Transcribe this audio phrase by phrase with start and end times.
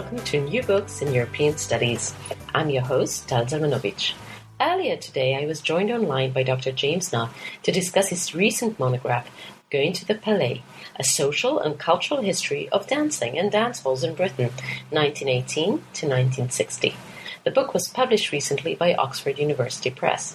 [0.00, 2.14] Welcome to New Books in European Studies.
[2.54, 4.14] I'm your host, Tal Zalmanovic.
[4.58, 6.72] Earlier today, I was joined online by Dr.
[6.72, 7.30] James Nott
[7.64, 9.28] to discuss his recent monograph,
[9.70, 10.62] Going to the Palais
[10.96, 14.48] A Social and Cultural History of Dancing and Dance Halls in Britain,
[14.88, 16.96] 1918 to 1960.
[17.44, 20.34] The book was published recently by Oxford University Press.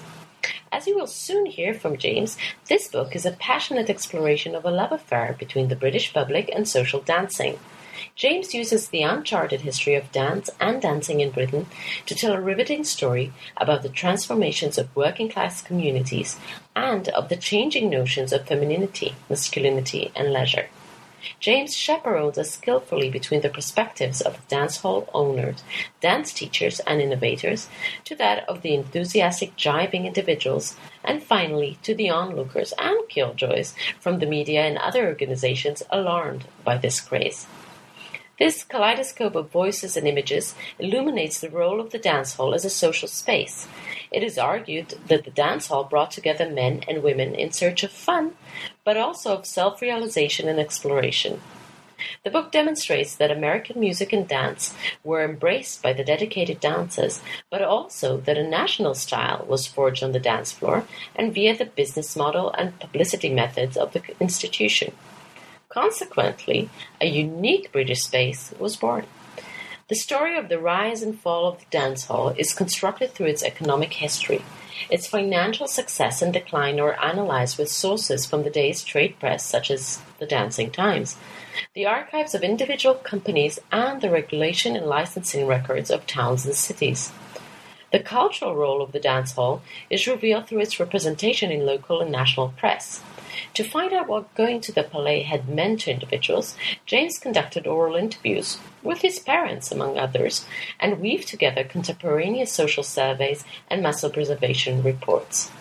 [0.71, 2.37] As you will soon hear from James,
[2.70, 6.67] this book is a passionate exploration of a love affair between the British public and
[6.67, 7.57] social dancing.
[8.15, 11.65] James uses the uncharted history of dance and dancing in Britain
[12.05, 16.37] to tell a riveting story about the transformations of working class communities
[16.76, 20.68] and of the changing notions of femininity, masculinity, and leisure.
[21.40, 25.63] James chaperones us skillfully between the perspectives of dance hall owners,
[25.99, 27.68] dance teachers, and innovators,
[28.04, 34.20] to that of the enthusiastic jiving individuals, and finally to the onlookers and killjoys from
[34.20, 37.48] the media and other organizations alarmed by this craze.
[38.37, 42.69] This kaleidoscope of voices and images illuminates the role of the dance hall as a
[42.69, 43.65] social space.
[44.11, 47.91] It is argued that the dance hall brought together men and women in search of
[47.91, 48.33] fun,
[48.83, 51.39] but also of self realization and exploration.
[52.25, 57.61] The book demonstrates that American music and dance were embraced by the dedicated dancers, but
[57.61, 60.83] also that a national style was forged on the dance floor
[61.15, 64.94] and via the business model and publicity methods of the institution.
[65.75, 66.69] Consequently,
[67.01, 69.06] a unique British space was born.
[69.90, 73.44] The story of the rise and fall of the dance hall is constructed through its
[73.44, 74.41] economic history.
[74.90, 79.69] Its financial success and decline are analyzed with sources from the day's trade press, such
[79.69, 81.18] as the Dancing Times,
[81.74, 87.12] the archives of individual companies, and the regulation and licensing records of towns and cities.
[87.92, 92.13] The cultural role of the dance hall is revealed through its representation in local and
[92.13, 93.02] national press.
[93.53, 97.95] To find out what going to the Palais had meant to individuals, James conducted oral
[97.95, 100.45] interviews with his parents, among others,
[100.79, 105.51] and weaved together contemporaneous social surveys and Mass Observation reports.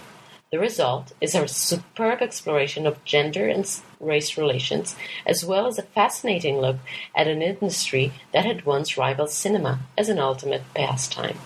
[0.50, 3.68] The result is a superb exploration of gender and
[3.98, 4.94] race relations,
[5.26, 6.76] as well as a fascinating look
[7.14, 11.38] at an industry that had once rivaled cinema as an ultimate pastime.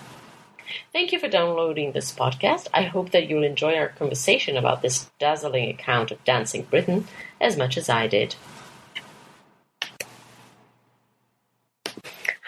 [0.93, 2.67] Thank you for downloading this podcast.
[2.73, 7.07] I hope that you'll enjoy our conversation about this dazzling account of Dancing Britain
[7.39, 8.35] as much as I did.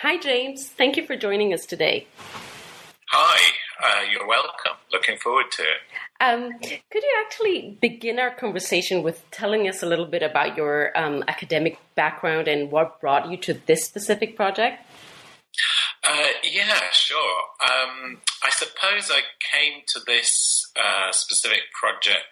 [0.01, 0.67] Hi, James.
[0.67, 2.07] Thank you for joining us today.
[3.09, 4.77] Hi, uh, you're welcome.
[4.91, 5.77] Looking forward to it.
[6.19, 10.97] Um, could you actually begin our conversation with telling us a little bit about your
[10.97, 14.85] um, academic background and what brought you to this specific project?
[16.03, 17.41] Uh, yeah, sure.
[17.61, 22.25] Um, I suppose I came to this uh, specific project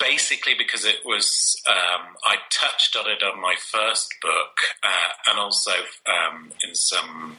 [0.00, 5.38] basically because it was um, I touched on it on my first book, uh, and
[5.38, 5.70] also
[6.06, 7.38] um, in some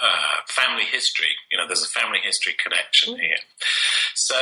[0.00, 1.34] uh, family history.
[1.50, 3.36] You know, there's a family history connection here.
[4.14, 4.36] So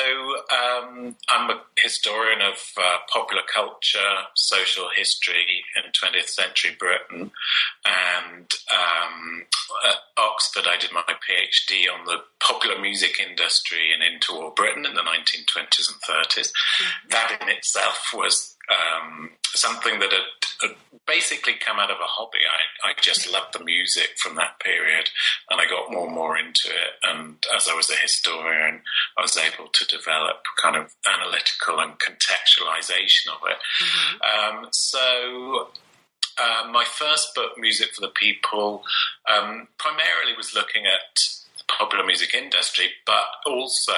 [0.53, 7.31] um, I'm a historian of uh, popular culture, social history in 20th century Britain,
[7.85, 9.47] and um,
[9.89, 14.95] at Oxford I did my PhD on the popular music industry in interwar Britain in
[14.95, 16.51] the 1920s and 30s.
[16.51, 17.09] Mm-hmm.
[17.11, 22.39] That in itself was um, something that had, had, basically come out of a hobby.
[22.85, 25.11] I, I just loved the music from that period,
[25.51, 26.93] and I got more and more into it.
[27.03, 28.83] And as I was a historian,
[29.19, 33.59] I was able to develop kind of analytical and contextualization of it.
[33.85, 34.59] Mm-hmm.
[34.59, 35.69] Um, so.
[36.39, 38.83] Uh, my first book, Music for the People,
[39.31, 41.19] um, primarily was looking at
[41.69, 43.93] popular music industry, but also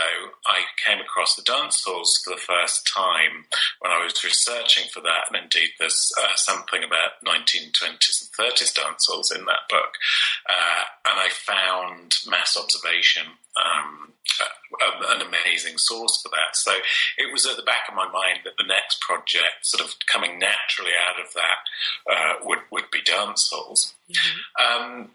[0.46, 3.46] I came across the dance halls for the first time
[3.80, 5.28] when I was researching for that.
[5.28, 9.94] And indeed, there's uh, something about 1920s and 30s dance halls in that book.
[10.48, 13.26] Uh, and I found mass observation
[13.56, 14.12] um,
[15.10, 16.54] an amazing source for that.
[16.54, 16.72] So
[17.18, 20.38] it was at the back of my mind that the next project, sort of coming
[20.38, 21.60] naturally out of that,
[22.10, 23.94] uh, would would be dance halls.
[24.10, 24.82] Mm-hmm.
[24.82, 25.10] Um,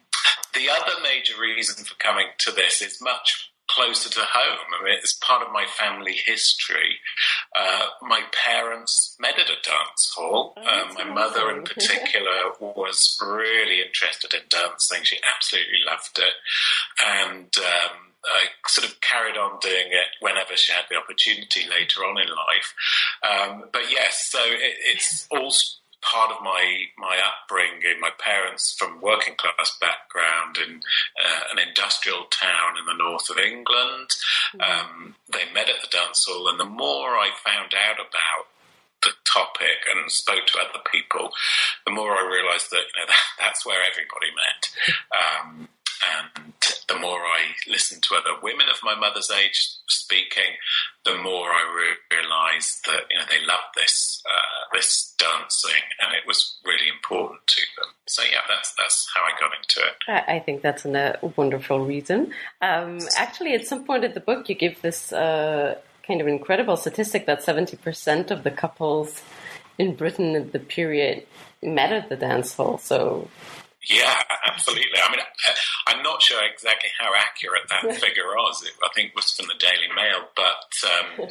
[0.54, 4.66] the other major reason for coming to this is much closer to home.
[4.80, 6.98] I mean, it's part of my family history.
[7.56, 10.56] Uh, my parents met at a dance hall.
[10.58, 15.04] Oh, um, my mother, in particular, was really interested in dancing.
[15.04, 16.34] She absolutely loved it,
[17.06, 22.02] and um, I sort of carried on doing it whenever she had the opportunity later
[22.02, 22.74] on in life.
[23.24, 25.52] Um, but yes, so it, it's all
[26.02, 28.00] part of my my upbringing.
[28.00, 30.82] My parents from working class background in
[31.20, 34.10] uh, an industrial town in the north of England.
[34.56, 34.62] Mm-hmm.
[34.62, 38.48] Um, they met at the dance hall, and the more I found out about
[39.02, 41.32] the topic and spoke to other people,
[41.86, 44.70] the more I realised that you know that, that's where everybody met.
[45.10, 45.68] Um,
[46.00, 46.54] and
[46.88, 50.58] the more I listened to other women of my mother's age speaking,
[51.06, 56.14] the more I re- realised that you know they loved this uh, this dancing, and
[56.14, 57.90] it was really important to them.
[58.08, 60.26] So yeah, that's that's how I got into it.
[60.28, 62.34] I think that's a wonderful reason.
[62.62, 65.76] Um, actually, at some point in the book, you give this uh,
[66.06, 69.22] kind of incredible statistic that seventy percent of the couples
[69.78, 71.26] in Britain at the period
[71.64, 72.78] met at the dance hall.
[72.78, 73.30] So
[73.88, 75.00] yeah, absolutely.
[75.02, 75.22] I mean,
[75.88, 78.64] I'm not sure exactly how accurate that figure was.
[78.84, 81.30] I think it was from the Daily Mail, but um,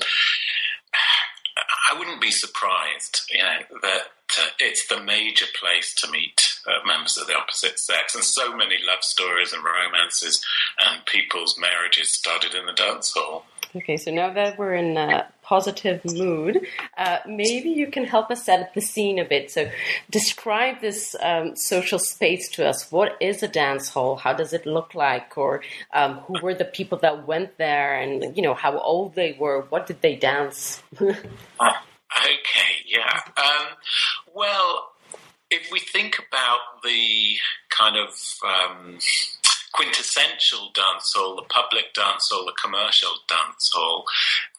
[1.90, 4.02] I wouldn't be surprised, you know, that
[4.38, 8.54] uh, it's the major place to meet uh, members of the opposite sex, and so
[8.56, 10.44] many love stories and romances
[10.80, 13.44] and people's marriages started in the dance hall.
[13.76, 16.60] Okay, so now that we're in a positive mood,
[16.98, 19.50] uh, maybe you can help us set the scene a bit.
[19.50, 19.70] So,
[20.10, 22.92] describe this um, social space to us.
[22.92, 24.16] What is a dance hall?
[24.16, 25.38] How does it look like?
[25.38, 25.62] Or
[25.94, 27.94] um, who were the people that went there?
[27.98, 29.62] And you know how old they were?
[29.70, 30.82] What did they dance?
[31.00, 31.16] okay,
[32.86, 33.20] yeah.
[33.36, 33.66] Um,
[34.34, 34.92] well,
[35.50, 37.36] if we think about the
[37.70, 38.10] kind of
[38.44, 38.98] um,
[39.72, 44.04] quintessential dance hall, the public dance hall, the commercial dance hall.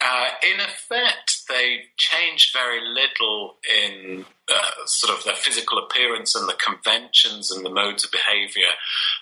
[0.01, 3.55] Uh, in effect, they changed very little
[3.85, 8.71] in uh, sort of their physical appearance and the conventions and the modes of behaviour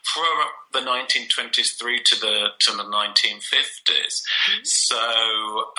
[0.03, 0.24] from
[0.74, 3.41] the 1920s through to the to the 1950s.
[3.89, 4.63] Mm-hmm.
[4.63, 4.97] So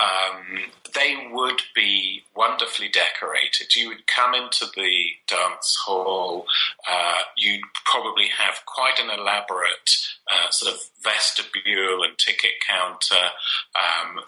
[0.03, 3.75] um, they would be wonderfully decorated.
[3.77, 6.47] You would come into the dance hall.
[6.91, 9.91] Uh, you'd probably have quite an elaborate
[10.31, 13.29] uh, sort of vestibule and ticket counter.
[13.77, 14.25] Um,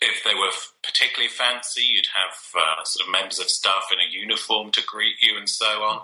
[0.00, 0.50] if they were
[0.84, 5.16] particularly fancy, you'd have uh, sort of members of staff in a uniform to greet
[5.20, 6.00] you and so on.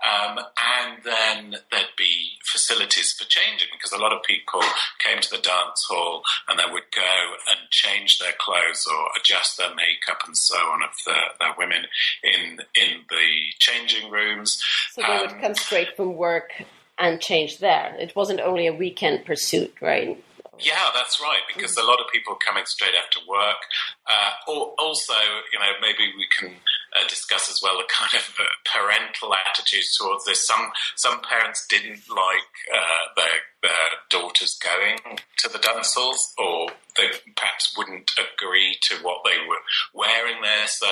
[0.00, 4.62] Um, and then there'd be facilities for changing because a lot of people
[4.98, 7.14] came to the dance hall and they would go
[7.50, 11.84] and change their clothes or adjust their makeup and so on of the, their women
[12.22, 14.62] in, in the changing rooms.
[14.92, 16.50] So they um, would come straight from work
[16.98, 17.94] and change there.
[17.98, 20.22] It wasn't only a weekend pursuit, right?
[20.60, 21.42] Yeah, that's right.
[21.48, 23.58] Because a lot of people coming straight after work.
[24.06, 25.14] Uh, or also,
[25.52, 26.54] you know, maybe we can
[26.94, 30.46] uh, discuss as well the kind of uh, parental attitudes towards this.
[30.46, 36.68] Some some parents didn't like uh, their, their daughters going to the dance halls, or
[36.96, 39.62] they perhaps wouldn't agree to what they were
[39.92, 40.66] wearing there.
[40.66, 40.86] So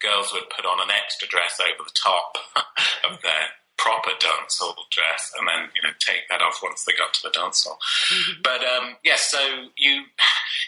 [0.00, 2.38] girls would put on an extra dress over the top
[3.10, 6.92] of their proper dance hall dress and then you know take that off once they
[6.92, 7.78] got to the dance hall.
[8.12, 8.42] Mm-hmm.
[8.42, 9.40] But um, yes, so
[9.76, 10.04] you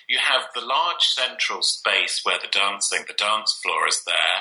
[0.08, 4.38] you have the large central space where the dancing, the dance floor is there,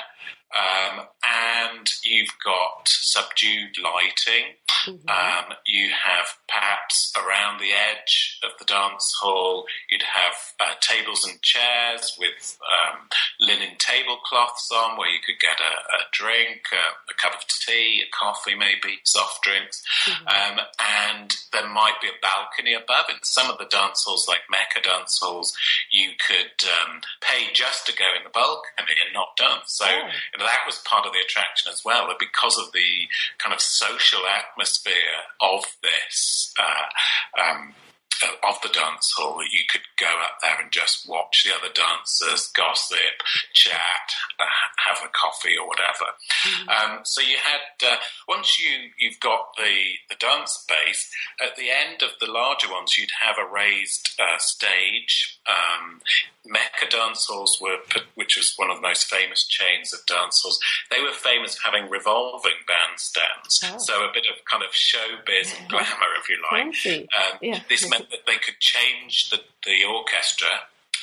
[0.52, 4.56] um, and you've got subdued lighting.
[4.86, 5.08] Mm-hmm.
[5.08, 11.24] Um, you have perhaps around the edge of the dance hall, you'd have uh, tables
[11.24, 13.08] and chairs with um,
[13.40, 18.02] linen tablecloths on where you could get a, a drink, a, a, cup of tea,
[18.02, 19.82] a coffee, maybe soft drinks.
[20.06, 20.26] Mm-hmm.
[20.28, 20.66] Um,
[21.14, 23.06] and there might be a balcony above.
[23.08, 25.56] In some of the dance halls, like Mecca dance halls,
[25.90, 29.78] you could um, pay just to go in the balcony and then you're not dance.
[29.78, 30.41] So oh.
[30.42, 33.08] That was part of the attraction as well, because of the
[33.38, 36.52] kind of social atmosphere of this.
[36.58, 37.74] Uh, um,
[38.22, 41.50] uh, of the dance hall that you could go up there and just watch the
[41.50, 43.18] other dancers, gossip,
[43.52, 44.06] chat,
[44.38, 44.44] uh,
[44.86, 46.14] have a coffee or whatever.
[46.46, 46.68] Mm-hmm.
[46.68, 47.96] Um, so you had uh,
[48.28, 51.10] once you you've got the the dance space
[51.42, 55.40] at the end of the larger ones, you'd have a raised uh, stage.
[55.48, 56.00] Um,
[56.44, 57.78] Mecca dance halls were,
[58.14, 60.58] which was one of the most famous chains of dance halls.
[60.90, 63.78] They were famous for having revolving bandstands, oh.
[63.78, 67.08] so a bit of kind of showbiz and glamour, if you like.
[67.14, 67.60] Um, yeah.
[67.68, 70.48] This meant that they could change the, the orchestra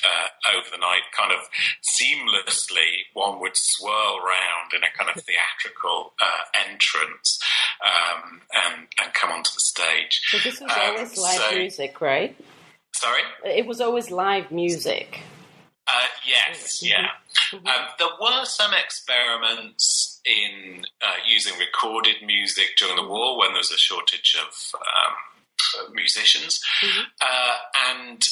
[0.03, 1.47] uh, over the night, kind of
[1.83, 3.07] seamlessly.
[3.13, 7.39] One would swirl round in a kind of theatrical uh, entrance
[7.83, 10.21] um, and, and come onto the stage.
[10.29, 12.35] So this was always um, live so, music, right?
[12.93, 13.21] Sorry?
[13.45, 15.21] It was always live music.
[15.87, 17.07] Uh, yes, yeah.
[17.53, 17.61] Um,
[17.97, 23.71] there were some experiments in uh, using recorded music during the war when there was
[23.71, 26.61] a shortage of um, musicians,
[27.21, 27.55] uh,
[27.89, 28.27] and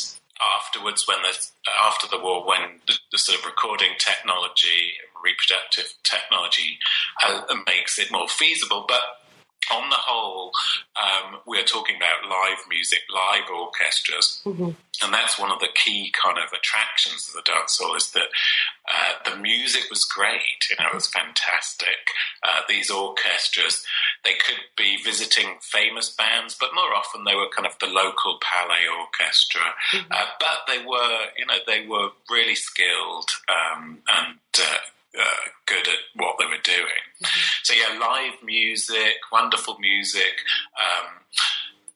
[0.55, 1.49] afterwards, when the
[1.83, 6.77] after the war, when the, the sort of recording technology, reproductive technology,
[7.25, 9.01] uh, makes it more feasible, but
[9.71, 10.51] on the whole,
[10.95, 14.71] um, we're talking about live music, live orchestras, Mm-hmm.
[15.03, 18.29] and that's one of the key kind of attractions of the dance hall is that
[18.87, 20.69] uh, the music was great.
[20.69, 22.11] You know, it was fantastic.
[22.43, 23.83] Uh, these orchestras,
[24.23, 28.39] they could be visiting famous bands, but more often they were kind of the local
[28.41, 29.61] palais orchestra.
[30.09, 34.39] Uh, but they were, you know, they were really skilled um, and.
[35.17, 37.03] Uh, good at what they were doing.
[37.63, 40.45] So yeah, live music, wonderful music.
[40.77, 41.07] Um,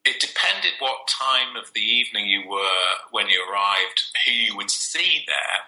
[0.03, 4.71] it depended what time of the evening you were when you arrived, who you would
[4.71, 5.59] see there.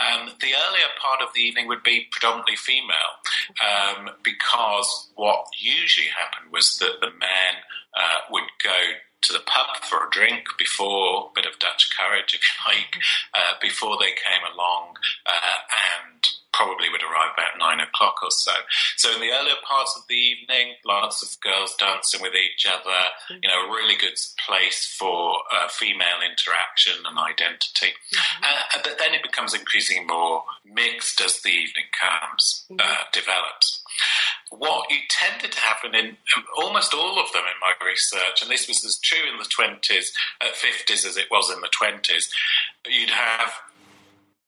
[0.00, 3.20] Um, the earlier part of the evening would be predominantly female,
[3.60, 7.54] um, because what usually happened was that the men
[7.94, 8.80] uh, would go
[9.20, 12.98] to the pub for a drink before, a bit of Dutch courage, if you like,
[13.34, 14.96] uh, before they came along,
[15.26, 15.58] uh,
[16.00, 18.52] and probably would arrive about nine o'clock or so.
[18.96, 23.40] So in the earlier parts of the evening, lots of girls dancing with each other,
[23.42, 24.14] you know, a really good
[24.46, 27.94] place for uh, female interaction and identity.
[28.42, 33.82] Uh, but then it becomes increasingly more mixed as the evening comes, uh, develops
[34.50, 38.50] what you tended to happen in um, almost all of them in my research, and
[38.50, 42.28] this was as true in the 20s, uh, 50s as it was in the 20s,
[42.88, 43.52] you'd have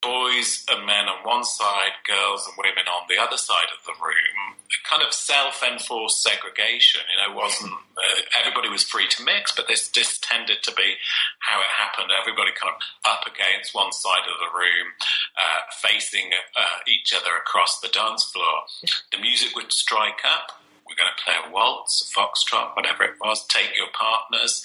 [0.07, 3.97] boys and men on one side, girls and women on the other side of the
[3.99, 4.55] room.
[4.87, 7.03] Kind of self-enforced segregation.
[7.11, 10.95] You know, wasn't uh, everybody was free to mix, but this this tended to be
[11.41, 12.11] how it happened.
[12.15, 14.95] Everybody kind of up against one side of the room,
[15.35, 18.71] uh, facing uh, each other across the dance floor.
[19.11, 20.63] The music would strike up.
[20.87, 23.47] We're going to play a waltz, a foxtrot, whatever it was.
[23.47, 24.63] Take your partners,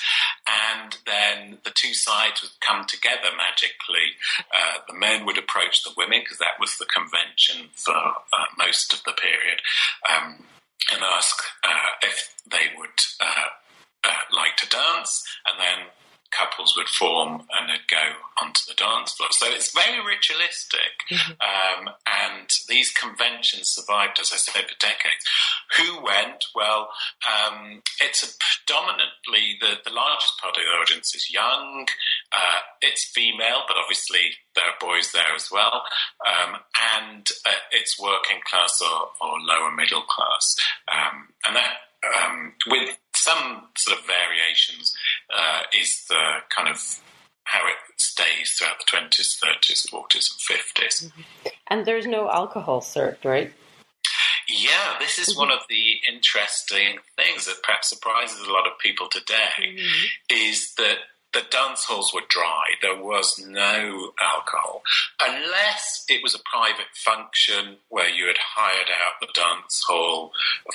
[0.47, 4.17] and then the two sides would come together magically.
[4.53, 8.93] Uh, the men would approach the women because that was the convention for uh, most
[8.93, 9.61] of the period,
[10.09, 10.43] um,
[10.93, 13.49] and ask uh, if they would uh,
[14.03, 15.87] uh, like to dance, and then
[16.31, 19.29] couples would form and they'd go onto the dance floor.
[19.31, 21.05] So it's very ritualistic.
[21.41, 25.25] Um, and these conventions survived, as I said, for decades.
[25.77, 26.45] Who went?
[26.55, 26.89] Well,
[27.27, 31.87] um, it's a predominantly the, the largest part of the audience is young.
[32.31, 35.83] Uh, it's female, but obviously there are boys there as well.
[36.25, 36.57] Um,
[36.97, 40.55] and uh, it's working class or, or lower middle class.
[40.91, 44.95] Um, and that um, with some sort of variations,
[45.35, 46.79] uh, is the kind of
[47.43, 51.11] how it stays throughout the 20s, 30s, 40s, and 50s.
[51.67, 53.51] And there's no alcohol served, right?
[54.47, 59.07] Yeah, this is one of the interesting things that perhaps surprises a lot of people
[59.09, 59.77] today
[60.29, 60.97] is that
[61.33, 62.65] the dance halls were dry.
[62.81, 64.81] There was no alcohol,
[65.21, 70.31] unless it was a private function where you had hired out the dance hall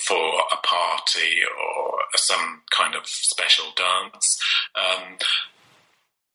[0.06, 4.38] for a party or some kind of special dance.
[4.75, 5.18] Um,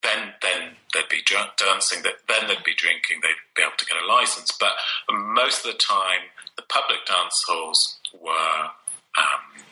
[0.04, 1.22] then, then there'd be
[1.58, 2.04] dancing.
[2.04, 3.20] Then there'd be drinking.
[3.22, 4.52] They'd be able to get a license.
[4.60, 4.72] But
[5.12, 8.72] most of the time, the public dance halls were
[9.18, 9.64] um,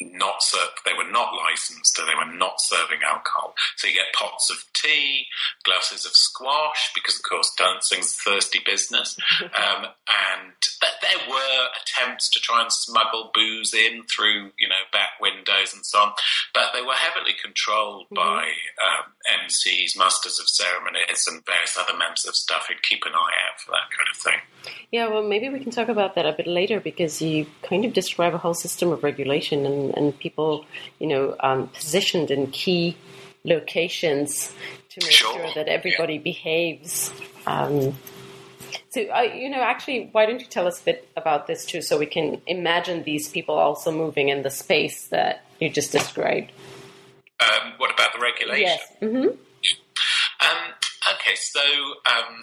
[0.00, 0.84] not served.
[0.84, 1.96] They were not licensed.
[1.96, 3.54] So they were not serving alcohol.
[3.76, 5.26] So you get pots of tea,
[5.64, 9.16] glasses of squash, because of course dancing's a thirsty business.
[9.58, 14.82] Um, and th- there were attempts to try and smuggle booze in through, you know,
[14.92, 16.12] back windows and so on,
[16.54, 18.44] but they were heavily controlled by
[18.78, 19.12] um,
[19.46, 23.60] MCs, masters of ceremonies, and various other members of staff who'd keep an eye out
[23.60, 24.40] for that kind of thing.
[24.90, 27.92] Yeah, well, maybe we can talk about that a bit later because you kind of
[27.92, 30.64] describe a whole system of regulation and, and people,
[30.98, 32.96] you know, um, positioned in key
[33.44, 34.52] locations
[34.90, 37.12] to make Sure, sure that everybody behaves.
[37.46, 37.96] Um,
[38.90, 41.82] so, uh, you know, actually, why don't you tell us a bit about this too,
[41.82, 46.52] so we can imagine these people also moving in the space that you just described?
[47.40, 48.62] Um, what about the regulation?
[48.62, 48.92] Yes.
[49.00, 49.28] hmm
[50.40, 50.58] Um,
[51.14, 52.42] okay, so um,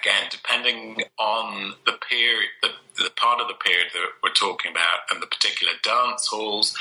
[0.00, 5.10] again, depending on the period, the, the part of the period that we're talking about,
[5.10, 6.76] and the particular dance halls,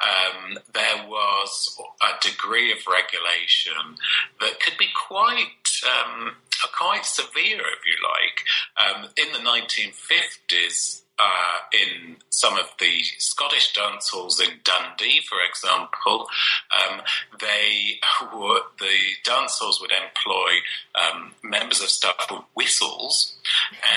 [0.00, 3.96] um, there was a degree of regulation
[4.40, 5.46] that could be quite.
[5.84, 6.36] Um,
[6.72, 8.44] quite severe, if you like.
[8.80, 15.38] Um, in the 1950s, uh, in some of the Scottish dance halls in Dundee, for
[15.48, 16.26] example,
[16.72, 17.00] um,
[17.40, 18.00] they
[18.36, 20.50] were, the dance halls would employ
[20.94, 23.36] um, members of staff with whistles,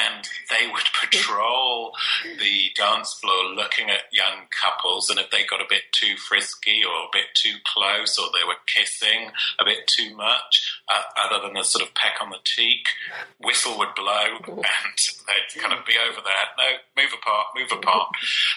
[0.05, 1.93] and they would patrol
[2.39, 6.83] the dance floor looking at young couples, and if they got a bit too frisky
[6.83, 11.48] or a bit too close, or they were kissing a bit too much, uh, other
[11.48, 12.88] than a sort of peck on the cheek,
[13.44, 16.48] whistle would blow, and they'd kind of be over there.
[16.58, 18.10] No, move apart, move apart.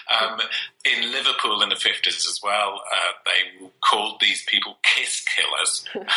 [0.09, 0.39] Um,
[0.85, 5.85] in Liverpool in the 50s as well, uh, they called these people kiss killers.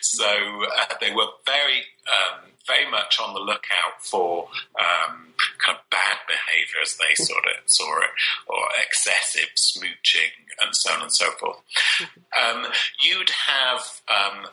[0.00, 5.90] so uh, they were very, um, very much on the lookout for um, kind of
[5.90, 8.10] bad behaviour as they sort of saw it,
[8.46, 10.30] or excessive smooching
[10.60, 11.58] and so on and so forth.
[12.32, 12.66] Um,
[13.02, 14.46] you'd have um,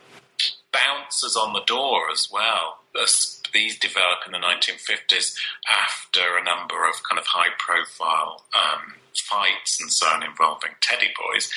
[0.71, 2.79] bouncers on the door as well.
[3.53, 5.35] These develop in the 1950s
[5.67, 11.09] after a number of kind of high profile um, fights and so on involving teddy
[11.17, 11.49] boys.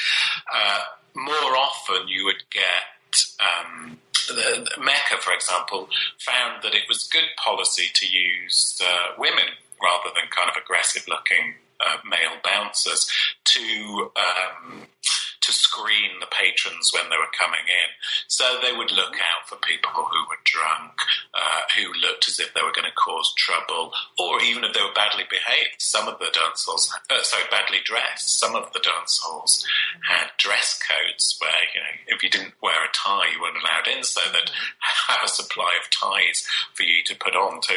[0.53, 0.81] Uh,
[1.15, 3.23] more often you would get.
[3.41, 5.89] Um, the, the Mecca, for example,
[6.19, 9.45] found that it was good policy to use uh, women
[9.83, 13.11] rather than kind of aggressive looking uh, male bouncers
[13.45, 14.87] to um,
[15.43, 17.91] to screen the patrons when they were coming in.
[18.29, 20.95] So they would look out for people who were drunk,
[21.35, 24.81] uh, who looked as if they were going to cause trouble, or even if they
[24.81, 25.79] were badly behaved.
[25.79, 28.39] Some of the dance halls, uh, sorry, badly dressed.
[28.39, 29.67] Some of the dance halls
[30.09, 33.91] had dress codes where, you know, if you didn't wear a tie, you weren't allowed
[33.91, 34.51] in, so they'd
[35.09, 37.75] have a supply of ties for you to put on to.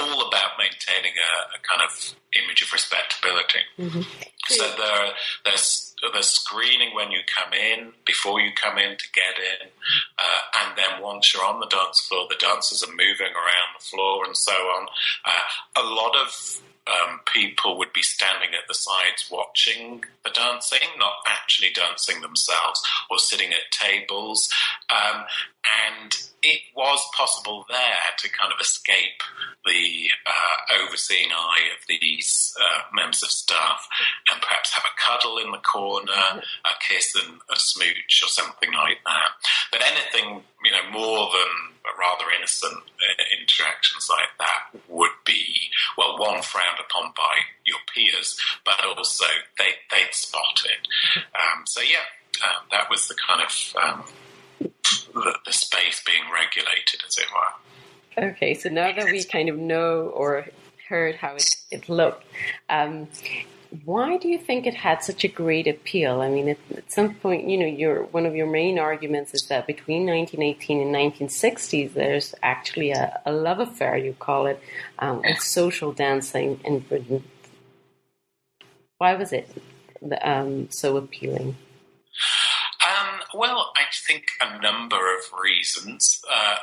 [0.00, 3.60] All about maintaining a, a kind of image of respectability.
[3.78, 4.02] Mm-hmm.
[4.48, 5.12] So there,
[5.44, 9.68] there's there's screening when you come in, before you come in to get in,
[10.18, 13.84] uh, and then once you're on the dance floor, the dancers are moving around the
[13.84, 14.86] floor and so on.
[15.24, 20.88] Uh, a lot of um, people would be standing at the sides watching the dancing,
[20.98, 24.48] not actually dancing themselves, or sitting at tables.
[24.90, 25.24] Um,
[25.92, 29.20] and it was possible there to kind of escape
[29.66, 30.08] the
[30.82, 33.88] overseeing eye of these uh, members of staff
[34.32, 38.72] and perhaps have a cuddle in the corner, a kiss and a smooch or something
[38.72, 39.30] like that.
[39.72, 46.18] But anything, you know, more than rather innocent uh, interactions like that would be, well,
[46.18, 49.26] one, frowned upon by your peers, but also
[49.58, 50.86] they, they'd spot it.
[51.34, 52.06] Um, so, yeah,
[52.44, 54.04] um, that was the kind of um,
[55.14, 57.77] the, the space being regulated, as it were.
[58.20, 60.46] Okay, so now that we kind of know or
[60.88, 62.24] heard how it, it looked,
[62.68, 63.06] um,
[63.84, 66.20] why do you think it had such a great appeal?
[66.20, 69.46] I mean, at, at, some point, you know, your one of your main arguments is
[69.48, 74.60] that between 1918 and 1960s, there's actually a, a love affair, you call it,
[74.98, 77.22] um, with social dancing in Britain.
[78.96, 79.48] Why was it
[80.22, 81.56] um, so appealing?
[82.84, 86.20] Um, well, I think a number of reasons.
[86.28, 86.56] Uh,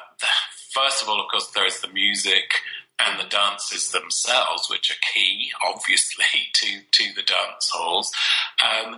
[0.75, 2.51] first of all, of course, there is the music
[2.99, 8.11] and the dances themselves, which are key, obviously, to, to the dance halls.
[8.63, 8.97] Um,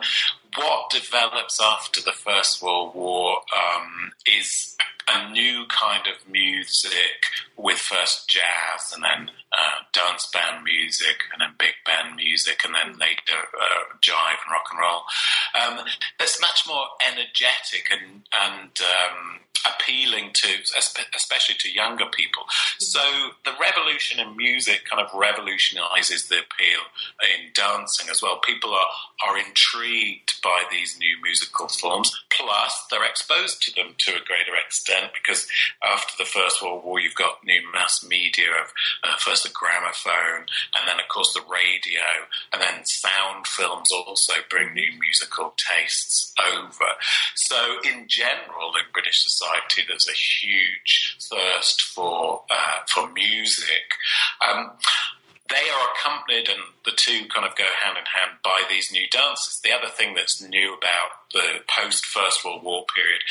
[0.56, 4.97] what develops after the First World War um, is a
[5.32, 7.24] new kind of music
[7.56, 12.76] with first jazz and then uh, dance band music and then big band music and
[12.76, 15.04] then later uh, jive and rock and roll.
[15.56, 15.86] Um,
[16.20, 20.48] that's much more energetic and, and um, appealing to,
[21.16, 22.44] especially to younger people.
[22.80, 23.02] So
[23.46, 26.84] the revolution in music kind of revolutionizes the appeal
[27.24, 28.40] in dancing as well.
[28.40, 34.12] People are, are intrigued by these new musical forms, plus they're exposed to them to
[34.12, 35.48] a greater extent because
[35.84, 40.48] after the First World War, you've got new mass media of uh, first the gramophone
[40.76, 42.04] and then, of course, the radio,
[42.54, 46.92] and then sound films also bring new musical tastes over.
[47.36, 53.94] So, in general, in British society, society, there's a huge thirst for uh, for music.
[54.48, 54.72] Um,
[55.50, 59.04] they are accompanied, and the two kind of go hand in hand by these new
[59.12, 59.60] dances.
[59.62, 63.22] The other thing that's new about the post First World War period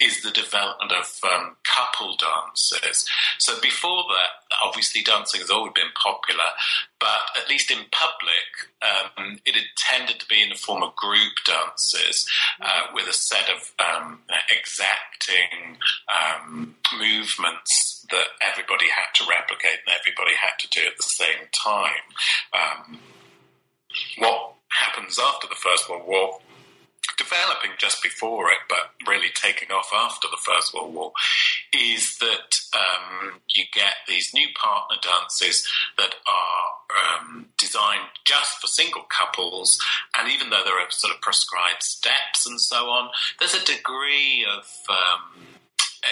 [0.00, 3.08] is the development of um, couple dances.
[3.38, 6.52] So before that, obviously dancing has always been popular,
[7.00, 10.94] but at least in public, um, it had tended to be in the form of
[10.96, 12.28] group dances
[12.60, 14.20] uh, with a set of um,
[14.52, 15.78] exacting
[16.12, 21.48] um, movements that everybody had to replicate and everybody had to do at the same
[21.52, 22.04] time.
[24.18, 26.38] What happens after the First World War.
[27.16, 31.12] Developing just before it, but really taking off after the First World War,
[31.72, 38.66] is that um, you get these new partner dances that are um, designed just for
[38.66, 39.78] single couples,
[40.18, 44.44] and even though there are sort of prescribed steps and so on, there's a degree
[44.44, 45.46] of um,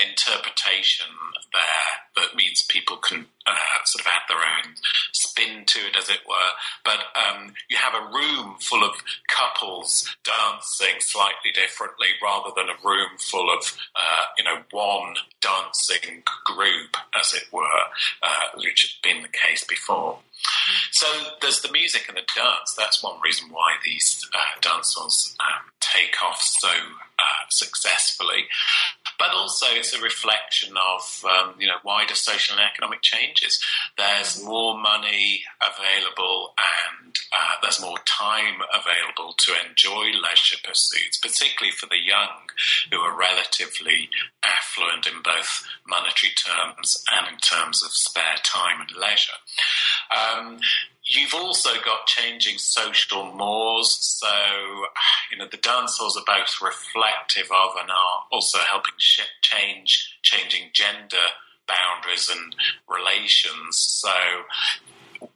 [0.08, 1.06] interpretation
[1.52, 4.74] there that means people can uh, sort of add their own
[5.12, 6.50] spin to it, as it were.
[6.84, 8.94] But um, you have a room full of
[9.28, 16.22] couples dancing slightly differently, rather than a room full of uh, you know one dancing
[16.44, 17.84] group, as it were,
[18.22, 20.18] uh, which had been the case before.
[20.92, 21.06] So
[21.40, 22.74] there's the music and the dance.
[22.76, 28.46] That's one reason why these uh, dancers um, take off so uh, successfully
[29.18, 33.00] but also it's a reflection of um, you know wider social and economic
[33.34, 33.60] changes.
[33.96, 41.72] There's more money available and uh, there's more time available to enjoy leisure pursuits, particularly
[41.72, 42.48] for the young
[42.90, 44.08] who are relatively
[44.44, 49.38] affluent in both monetary terms and in terms of spare time and leisure.
[50.14, 50.60] Um,
[51.06, 53.98] You've also got changing social mores.
[54.00, 54.26] So,
[55.30, 58.94] you know, the dance halls are both reflective of and are also helping
[59.42, 61.26] change, changing gender
[61.66, 62.54] boundaries and
[62.88, 63.78] relations.
[63.78, 64.10] So,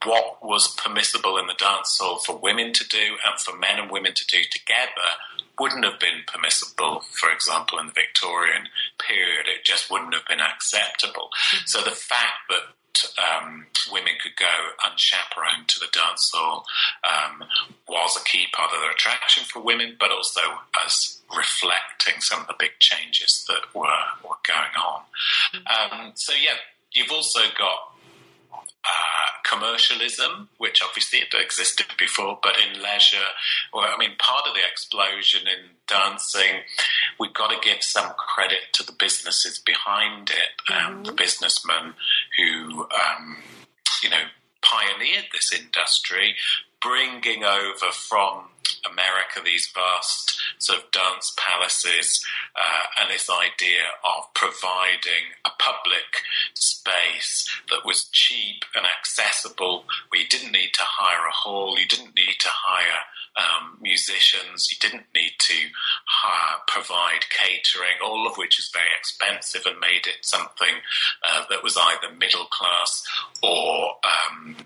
[0.05, 3.91] what was permissible in the dance hall for women to do and for men and
[3.91, 5.09] women to do together
[5.59, 9.47] wouldn't have been permissible, for example, in the Victorian period.
[9.47, 11.31] It just wouldn't have been acceptable.
[11.67, 12.63] So the fact that
[13.19, 14.47] um, women could go
[14.85, 16.65] unchaperoned to the dance hall
[17.05, 17.45] um,
[17.89, 20.41] was a key part of their attraction for women, but also
[20.85, 25.03] as reflecting some of the big changes that were, were going on.
[25.55, 26.01] Mm-hmm.
[26.01, 26.57] Um, so, yeah,
[26.93, 27.88] you've also got
[28.85, 33.19] uh, commercialism, which obviously it existed before, but in leisure,
[33.73, 36.63] well, I mean, part of the explosion in dancing,
[37.19, 41.03] we've got to give some credit to the businesses behind it, um, mm-hmm.
[41.05, 41.95] the businessmen
[42.37, 43.39] who, um,
[44.03, 44.25] you know,
[44.63, 46.35] pioneered this industry,
[46.81, 48.49] bringing over from
[48.85, 56.23] America these vast sort of dance palaces uh, and this idea of providing a public
[56.55, 61.87] space that was cheap and accessible, where you didn't need to hire a hall, you
[61.87, 63.03] didn't need to hire
[63.37, 65.55] um, musicians, you didn't need to
[66.25, 70.83] uh, provide catering, all of which is very expensive and made it something
[71.25, 73.05] uh, that was either middle class
[73.43, 74.57] or um,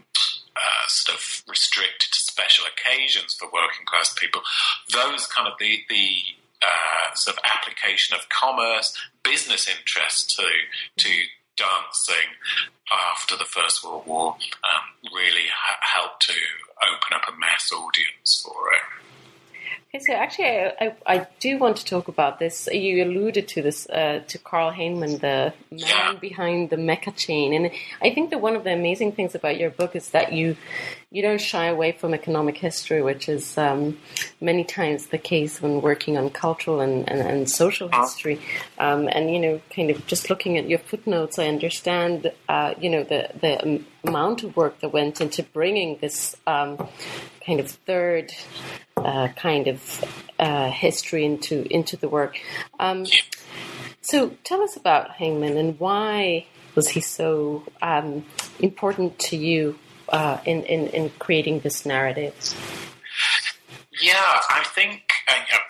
[0.57, 4.43] uh, sort of restricted to special occasions for working class people.
[4.93, 6.19] Those kind of the the
[6.63, 10.47] uh, sort of application of commerce, business interests to
[10.99, 11.09] to
[11.57, 12.37] dancing
[13.11, 16.35] after the First World War um, really ha- helped to
[16.83, 19.12] open up a mass audience for it.
[19.95, 22.67] Okay, so actually, I, I, I, do want to talk about this.
[22.73, 27.71] You alluded to this uh, to Carl Heimann, the man behind the Mecca chain, and
[28.01, 30.57] I think that one of the amazing things about your book is that you
[31.11, 33.99] you don't shy away from economic history, which is um,
[34.41, 38.41] many times the case when working on cultural and, and, and social history.
[38.79, 42.89] Um, and you know, kind of just looking at your footnotes, I understand uh, you
[42.89, 46.89] know the the amount of work that went into bringing this um,
[47.45, 48.33] kind of third
[48.97, 50.05] uh, kind of
[50.39, 52.39] uh, history into into the work.
[52.79, 53.07] Um,
[54.01, 58.25] so tell us about Heimann and why was he so um,
[58.59, 62.35] important to you uh, in, in, in creating this narrative?
[64.01, 65.12] Yeah, I think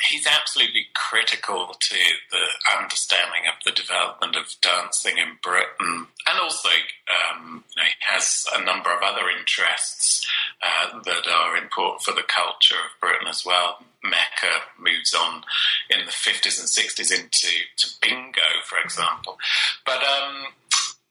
[0.08, 1.96] he's absolutely critical to
[2.30, 2.46] the
[2.78, 8.46] understanding of the development of dancing in Britain, and also um, you know, he has
[8.54, 10.26] a number of other interests
[10.62, 13.78] uh, that are important for the culture of Britain as well.
[14.02, 15.44] Mecca moves on
[15.88, 19.38] in the 50s and 60s into to bingo, for example.
[19.86, 20.46] But um,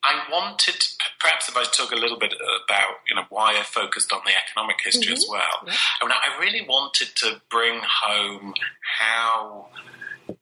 [0.03, 0.83] I wanted,
[1.19, 4.31] perhaps if I talk a little bit about, you know, why I focused on the
[4.31, 5.13] economic history mm-hmm.
[5.13, 5.65] as well.
[5.65, 5.73] Yeah.
[6.01, 8.55] I mean, I really wanted to bring home
[8.99, 9.67] how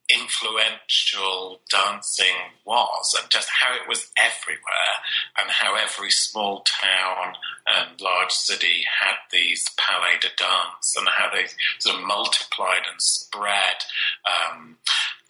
[0.09, 4.95] influential dancing was and just how it was everywhere
[5.37, 7.33] and how every small town
[7.67, 11.45] and large city had these palais de danse and how they
[11.77, 13.85] sort of multiplied and spread
[14.25, 14.77] um,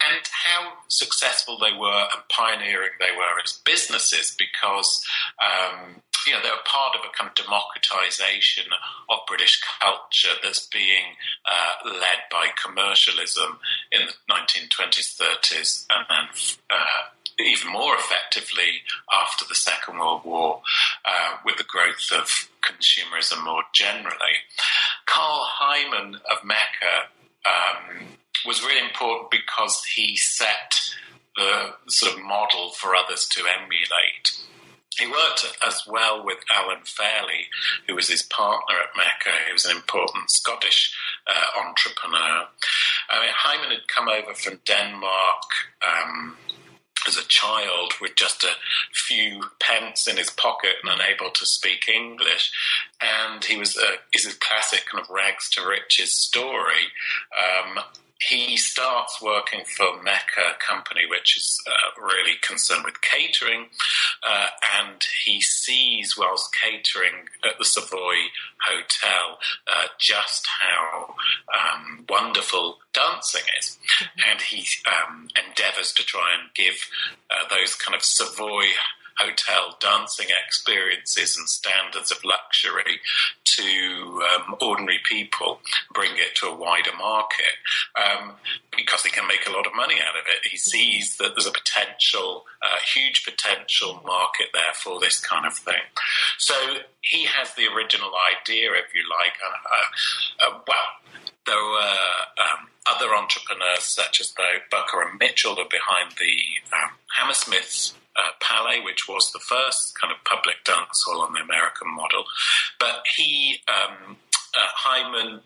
[0.08, 5.04] and how successful they were and pioneering they were as businesses because
[5.38, 8.64] um, you know, they're part of a kind of democratization
[9.08, 13.58] of British culture that's being uh, led by commercialism
[13.90, 16.28] in the 1920s, 30s, and then
[16.70, 17.08] uh,
[17.38, 18.82] even more effectively
[19.22, 20.62] after the Second World War
[21.04, 24.44] uh, with the growth of consumerism more generally.
[25.06, 27.08] Carl Heimann of Mecca
[28.50, 30.74] was really important because he set
[31.36, 34.42] the sort of model for others to emulate.
[34.98, 37.46] He worked as well with Alan Fairley,
[37.86, 39.38] who was his partner at Mecca.
[39.46, 40.92] He was an important Scottish
[41.28, 42.48] uh, entrepreneur.
[43.08, 45.44] I mean, Heimann had come over from Denmark.
[45.86, 46.36] Um,
[47.08, 48.52] as a child with just a
[48.92, 52.52] few pence in his pocket and unable to speak English.
[53.00, 56.92] And he was a, is a classic kind of rags to riches story.
[57.32, 57.82] Um,
[58.28, 63.66] he starts working for Mecca Company, which is uh, really concerned with catering,
[64.28, 68.16] uh, and he sees whilst catering at the Savoy
[68.62, 71.14] Hotel uh, just how
[71.54, 74.30] um, wonderful dancing is, mm-hmm.
[74.30, 76.76] and he um, endeavours to try and give
[77.30, 78.66] uh, those kind of Savoy
[79.16, 83.00] hotel dancing experiences and standards of luxury
[83.44, 85.60] to um, ordinary people,
[85.92, 87.58] bring it to a wider market,
[87.96, 88.32] um,
[88.76, 90.48] because he can make a lot of money out of it.
[90.48, 95.54] He sees that there's a potential, uh, huge potential market there for this kind of
[95.54, 95.82] thing.
[96.38, 96.54] So
[97.02, 99.34] he has the original idea, if you like.
[99.44, 100.88] Uh, uh, well,
[101.50, 102.06] there were
[102.38, 106.36] um, other entrepreneurs such as though Booker and Mitchell are behind the
[106.76, 111.40] um, Hammersmiths uh, Palais, which was the first kind of public dance hall on the
[111.40, 112.24] American model.
[112.78, 114.16] But he, um,
[114.54, 115.40] uh, Heimann,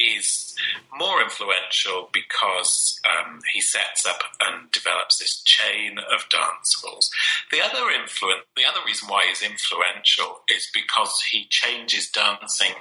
[0.00, 0.54] is
[0.96, 7.10] more influential because um, he sets up and develops this chain of dance halls.
[7.50, 12.74] The other influence, the other reason why he's influential is because he changes dancing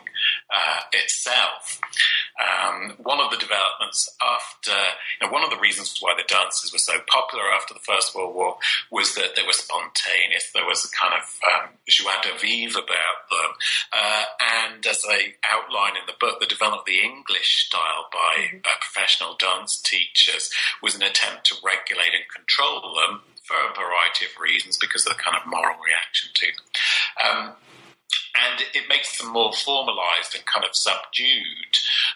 [0.50, 1.80] uh, itself.
[2.40, 6.72] Um, one of the developments after, you know, one of the reasons why the dances
[6.72, 8.58] were so popular after the First World War
[8.92, 10.52] was that they were spontaneous.
[10.54, 13.52] There was a kind of um, joie de vivre about them.
[13.94, 14.24] Uh,
[14.66, 18.58] and as I outline in the book, the development of the English style by mm-hmm.
[18.64, 24.26] uh, professional dance teachers was an attempt to regulate and control them for a variety
[24.26, 26.68] of reasons because of the kind of moral reaction to them.
[27.26, 27.54] Um,
[28.38, 31.74] and it makes them more formalized and kind of subdued.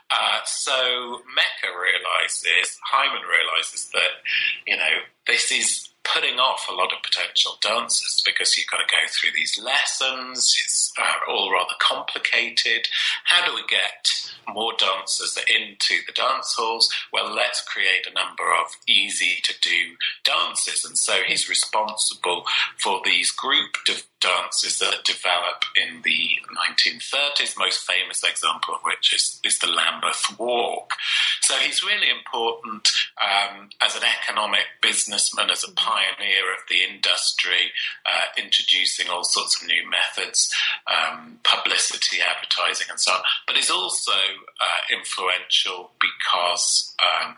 [0.10, 4.22] Uh, so Mecca realizes, Heimann realizes that,
[4.66, 8.92] you know, this is putting off a lot of potential dancers because you've got to
[8.92, 10.56] go through these lessons.
[10.64, 12.88] It's uh, all rather complicated.
[13.26, 14.08] How do we get
[14.54, 16.94] more dancers into the dance halls?
[17.12, 20.84] Well, let's create a number of easy to do dances.
[20.86, 22.44] And so he's responsible
[22.78, 29.14] for these group de- dances that develop in the 1930s, most famous example of which
[29.14, 30.94] is, is the Lambeth Walk.
[31.42, 32.88] So he's really important
[33.20, 37.72] um, as an economic businessman, as a pioneer of the industry,
[38.06, 40.54] uh, introducing all sorts of new methods,
[40.88, 43.22] um, publicity, advertising, and so on.
[43.46, 47.36] But he's also uh, influential because um,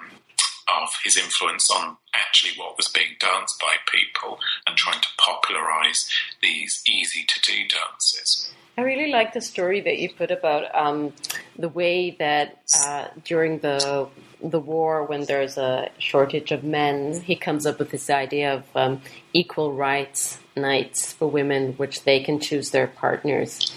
[0.67, 6.09] of his influence on actually what was being danced by people and trying to popularize
[6.41, 8.51] these easy to do dances.
[8.77, 11.13] I really like the story that you put about um,
[11.57, 14.09] the way that uh, during the
[14.43, 18.63] the war, when there's a shortage of men, he comes up with this idea of
[18.75, 19.01] um,
[19.33, 23.73] equal rights nights for women, which they can choose their partners.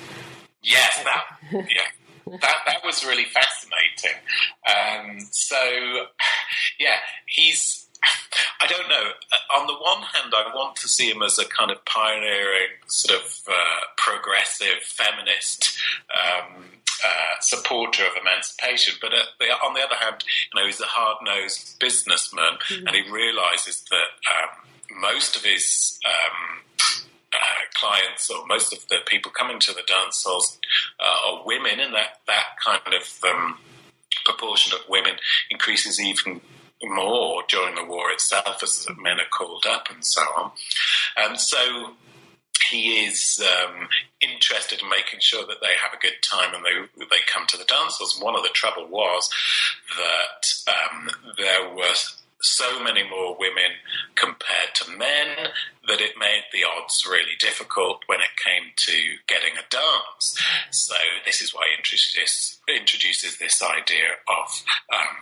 [0.63, 1.87] Yes, that yeah,
[2.43, 4.19] that that was really fascinating.
[4.67, 6.07] Um, so,
[6.79, 7.89] yeah, he's
[8.61, 9.11] I don't know.
[9.57, 13.21] On the one hand, I want to see him as a kind of pioneering, sort
[13.21, 15.79] of uh, progressive feminist
[16.15, 16.65] um,
[17.05, 18.95] uh, supporter of emancipation.
[19.01, 22.87] But the, on the other hand, you know, he's a hard nosed businessman, mm-hmm.
[22.87, 26.63] and he realizes that um, most of his um,
[27.33, 30.59] uh, clients or most of the people coming to the dance halls
[31.01, 33.59] uh, are women, and that that kind of um,
[34.25, 35.15] proportion of women
[35.51, 36.41] increases even
[36.83, 40.53] more during the war itself as men are called up and so on.
[41.17, 41.95] And so
[42.71, 43.89] he is um,
[44.21, 47.57] interested in making sure that they have a good time and they they come to
[47.57, 48.21] the dance dances.
[48.21, 49.31] One of the trouble was
[49.97, 51.95] that um, there were
[52.41, 53.73] so many more women
[54.15, 55.51] compared to men
[55.89, 58.93] that it made the odds really difficult when it came to
[59.27, 60.39] getting a dance.
[60.71, 65.17] So this is why introduces, introduces this idea of um,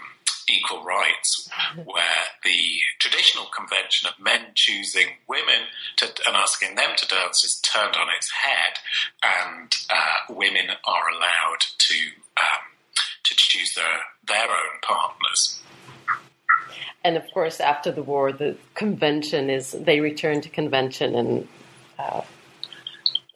[0.48, 1.48] equal rights,
[1.84, 7.60] where the traditional convention of men choosing women to, and asking them to dance is
[7.60, 8.78] turned on its head,
[9.22, 11.94] and uh, women are allowed to
[12.36, 12.64] um,
[13.24, 15.60] to choose their their own partners.
[17.04, 21.48] And of course, after the war, the convention is they return to convention and.
[21.98, 22.22] Uh,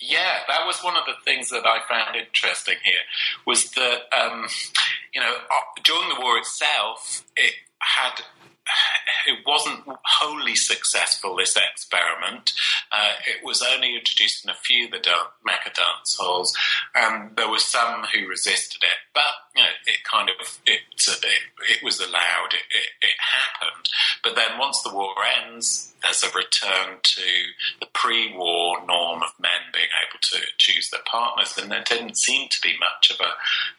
[0.01, 3.03] yeah, that was one of the things that I found interesting here
[3.47, 4.49] was that um,
[5.15, 8.23] you know uh, during the war itself, it had
[9.27, 12.53] it wasn't wholly successful, this experiment.
[12.93, 16.57] Uh, it was only introduced in a few of the dan- Mecca dance halls,
[16.95, 18.99] and there were some who resisted it.
[19.15, 21.25] But you know, it kind of it it,
[21.71, 22.53] it was allowed.
[22.53, 23.89] It, it, it happened.
[24.23, 27.23] But then once the war ends, there's a return to
[27.81, 32.49] the pre-war norm of men being able to choose their partners, and there didn't seem
[32.49, 33.35] to be much of a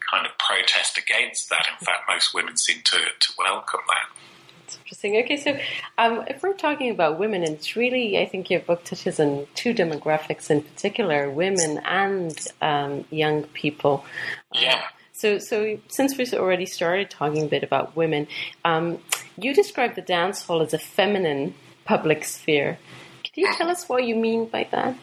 [0.09, 1.67] kind of protest against that.
[1.67, 4.30] In fact, most women seem to to welcome that
[4.77, 5.17] interesting.
[5.17, 5.57] Okay, so
[5.97, 9.47] um, if we're talking about women, and it's really, I think your book touches on
[9.55, 14.05] two demographics in particular women and um, young people.
[14.53, 14.83] Yeah.
[15.13, 18.27] So, so since we've already started talking a bit about women,
[18.65, 18.97] um,
[19.37, 21.53] you describe the dance hall as a feminine
[21.85, 22.79] public sphere.
[23.23, 24.97] Could you tell us what you mean by that?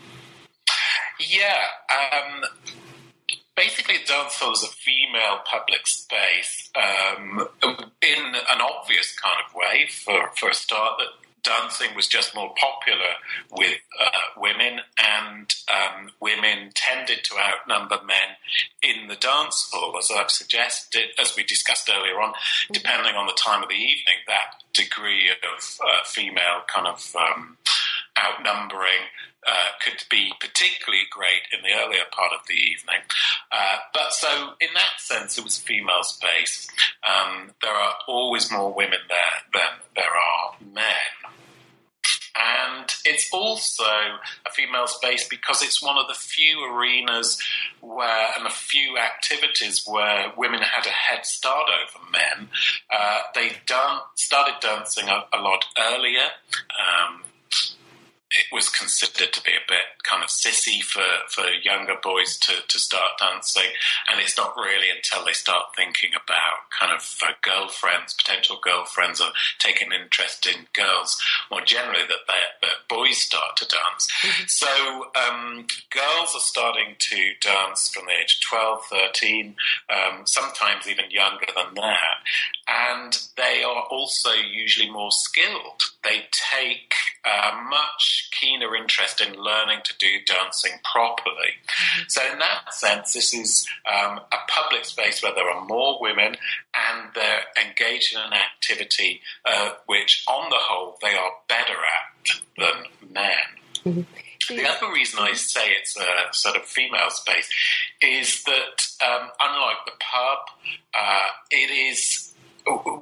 [1.20, 1.64] Yeah.
[1.90, 2.44] Um,
[3.58, 3.96] basically,
[4.58, 7.48] is a female public space um,
[8.02, 9.86] in an obvious kind of way.
[9.88, 11.08] For, for a start, that
[11.42, 13.14] dancing was just more popular
[13.50, 18.36] with uh, women, and um, women tended to outnumber men
[18.82, 22.34] in the dance hall, as I've suggested, as we discussed earlier on.
[22.70, 27.56] Depending on the time of the evening, that degree of uh, female kind of um,
[28.18, 29.08] outnumbering
[29.46, 33.00] uh, could be particularly great in the earlier part of the evening.
[33.52, 36.68] Uh, but so, in that sense, it was female space.
[37.02, 41.28] Um, there are always more women there than there are men.
[42.38, 47.42] And it's also a female space because it's one of the few arenas
[47.80, 52.48] where, and a few activities where women had a head start over men.
[52.90, 56.28] Uh, they dan- started dancing a, a lot earlier.
[56.78, 57.22] Um,
[58.30, 62.52] it was considered to be a bit kind of sissy for, for younger boys to,
[62.68, 63.70] to start dancing.
[64.10, 69.20] And it's not really until they start thinking about kind of uh, girlfriends, potential girlfriends,
[69.20, 72.28] or taking interest in girls more generally that,
[72.60, 74.08] that boys start to dance.
[74.22, 74.44] Mm-hmm.
[74.46, 79.56] So um, girls are starting to dance from the age of 12, 13,
[79.88, 82.18] um, sometimes even younger than that.
[82.68, 85.80] And they are also usually more skilled.
[86.04, 86.92] They take
[87.24, 91.54] uh, much keener interest in learning to do dancing properly.
[91.66, 92.02] Mm-hmm.
[92.08, 96.36] So, in that sense, this is um, a public space where there are more women
[96.74, 102.08] and they're engaged in an activity uh, which, on the whole, they are better at
[102.56, 103.48] than men.
[103.84, 104.56] Mm-hmm.
[104.56, 107.48] The other reason I say it's a sort of female space
[108.00, 110.38] is that, um, unlike the pub,
[110.94, 112.27] uh, it is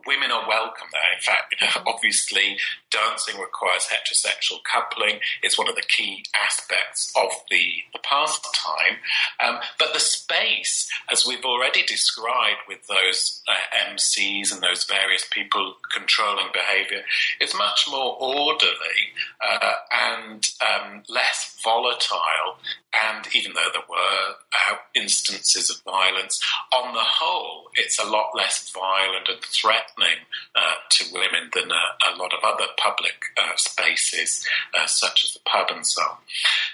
[0.06, 1.12] women are welcome there.
[1.14, 2.58] In fact, you know, obviously,
[2.90, 5.20] dancing requires heterosexual coupling.
[5.42, 8.98] It's one of the key aspects of the, the pastime.
[9.40, 15.26] Um, but the space, as we've already described with those uh, MCs and those various
[15.30, 17.02] people controlling behavior,
[17.40, 22.58] is much more orderly uh, and um, less volatile.
[22.94, 24.34] And even though there were
[24.70, 26.40] uh, instances of violence,
[26.72, 30.18] on the whole, it's a lot less violent and threatening
[30.54, 34.46] uh, to women than a, a, lot of other public uh, spaces,
[34.78, 36.16] uh, such as the pub and so on.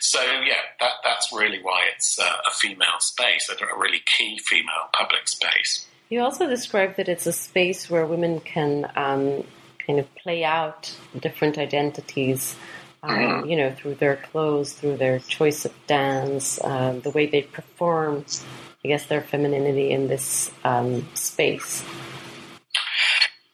[0.01, 4.89] So, yeah, that, that's really why it's uh, a female space, a really key female
[4.93, 5.87] public space.
[6.09, 9.45] You also described that it's a space where women can um,
[9.87, 12.57] kind of play out different identities.
[13.05, 13.51] Um, mm-hmm.
[13.51, 18.25] you know, through their clothes, through their choice of dance, um, the way they perform,
[18.85, 21.85] I guess their femininity in this um, space.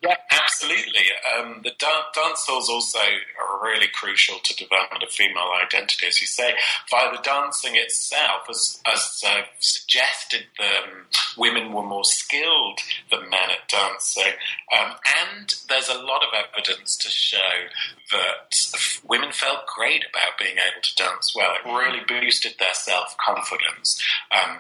[0.01, 1.07] Yeah, absolutely.
[1.37, 6.27] Um, the dance halls also are really crucial to development of female identity, as you
[6.29, 6.55] say.
[6.89, 11.07] Via the dancing itself, as, as uh, suggested, um,
[11.37, 12.79] women were more skilled
[13.11, 14.35] than men at dancing.
[14.79, 14.93] Um,
[15.27, 17.67] and there's a lot of evidence to show
[18.13, 21.55] that women felt great about being able to dance well.
[21.55, 24.01] It really boosted their self confidence.
[24.31, 24.59] Um,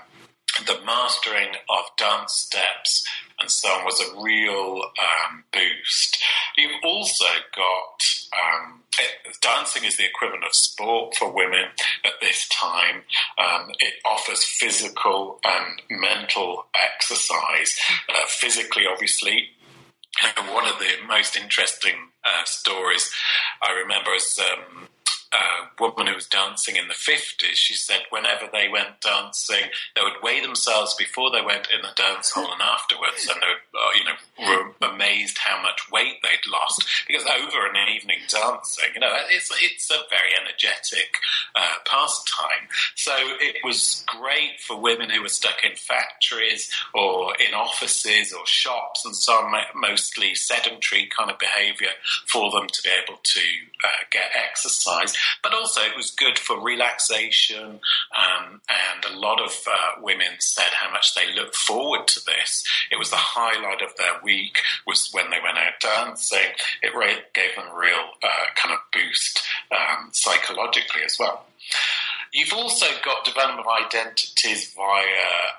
[0.66, 3.06] the mastering of dance steps
[3.40, 6.18] and so on was a real um, boost.
[6.56, 8.02] You've also got
[8.34, 11.66] um, it, dancing is the equivalent of sport for women
[12.04, 13.02] at this time.
[13.38, 17.78] Um, it offers physical and mental exercise.
[18.08, 19.50] Uh, physically, obviously,
[20.50, 21.94] one of the most interesting
[22.24, 23.12] uh, stories
[23.62, 24.88] I remember is um,
[25.32, 30.02] uh, woman who was dancing in the 50s, she said whenever they went dancing, they
[30.02, 33.90] would weigh themselves before they went in the dance hall and afterwards, and they uh,
[33.96, 34.16] you know,
[34.48, 39.50] were amazed how much weight they'd lost because over an evening dancing, you know, it's,
[39.62, 41.16] it's a very energetic
[41.54, 42.68] uh, pastime.
[42.94, 48.46] So it was great for women who were stuck in factories or in offices or
[48.46, 51.92] shops and so on, mostly sedentary kind of behavior
[52.26, 53.40] for them to be able to
[53.84, 55.14] uh, get exercise.
[55.42, 57.80] But also, it was good for relaxation.
[58.16, 62.64] Um, and a lot of uh, women said how much they looked forward to this.
[62.90, 66.52] It was the highlight of their week was when they went out dancing.
[66.82, 66.92] It
[67.34, 71.46] gave them a real uh, kind of boost um, psychologically as well.
[72.32, 75.02] You've also got development of identities via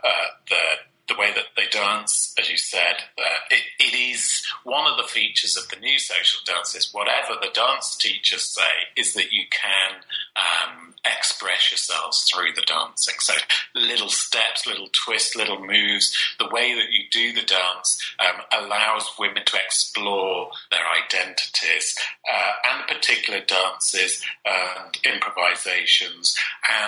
[0.03, 0.10] uh,
[0.49, 3.03] the the way that they dance, as you said,
[3.49, 6.93] it, it is one of the features of the new social dances.
[6.93, 10.01] Whatever the dance teachers say is that you can
[10.36, 13.16] um, express yourselves through the dancing.
[13.20, 13.34] So
[13.76, 16.16] little steps, little twists, little moves.
[16.38, 21.97] The way that you do the dance um, allows women to explore their identities
[22.32, 26.38] uh, and particular dances and improvisations.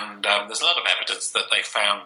[0.00, 2.02] And um, there's a lot of evidence that they found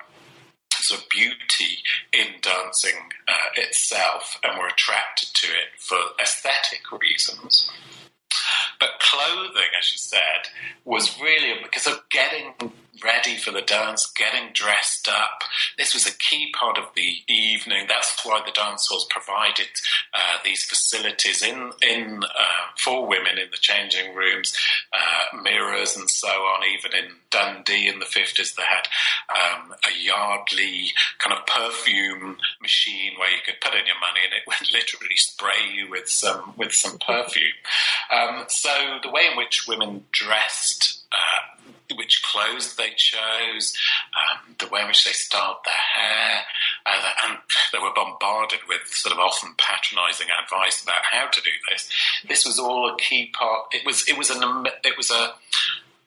[0.91, 1.79] of beauty
[2.13, 7.71] in dancing uh, itself and were attracted to it for aesthetic reasons.
[8.79, 10.51] But clothing, as you said,
[10.85, 12.55] was really because of getting
[13.05, 15.43] ready for the dance, getting dressed up.
[15.79, 17.87] This was a key part of the evening.
[17.89, 19.69] That's why the dance halls provided
[20.15, 24.57] uh, these facilities in in uh, for women in the changing rooms,
[24.93, 26.63] uh, mirrors and so on.
[26.79, 28.89] Even in Dundee in the fifties, they had
[29.29, 34.33] um, a Yardley kind of perfume machine where you could put in your money and
[34.35, 37.53] it would literally spray you with some with some perfume.
[38.13, 41.56] Um, so the way in which women dressed uh,
[41.95, 43.77] which clothes they chose,
[44.17, 46.43] um, the way in which they styled their hair,
[46.87, 47.39] uh, and
[47.73, 51.89] they were bombarded with sort of often patronising advice about how to do this.
[52.29, 53.67] This was all a key part.
[53.73, 55.35] It was it was an it was a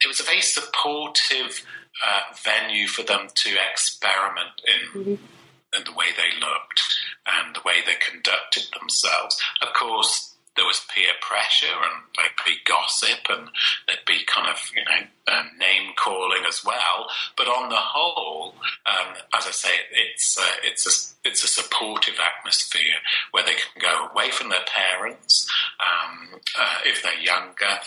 [0.04, 1.66] it was a very supportive
[2.06, 5.02] uh, venue for them to experiment in.
[5.02, 5.26] Mm-hmm.
[5.72, 6.82] In the way they looked
[7.28, 9.40] and the way they conducted themselves.
[9.62, 10.29] Of course,
[10.60, 13.48] there was peer pressure and there'd be gossip and
[13.88, 17.08] there'd be kind of, you know, um, name calling as well.
[17.38, 18.56] But on the whole,
[18.86, 23.00] um, as I say, it's, uh, it's, a, it's a supportive atmosphere
[23.32, 25.50] where they can go away from their parents
[25.80, 27.80] um, uh, if they're younger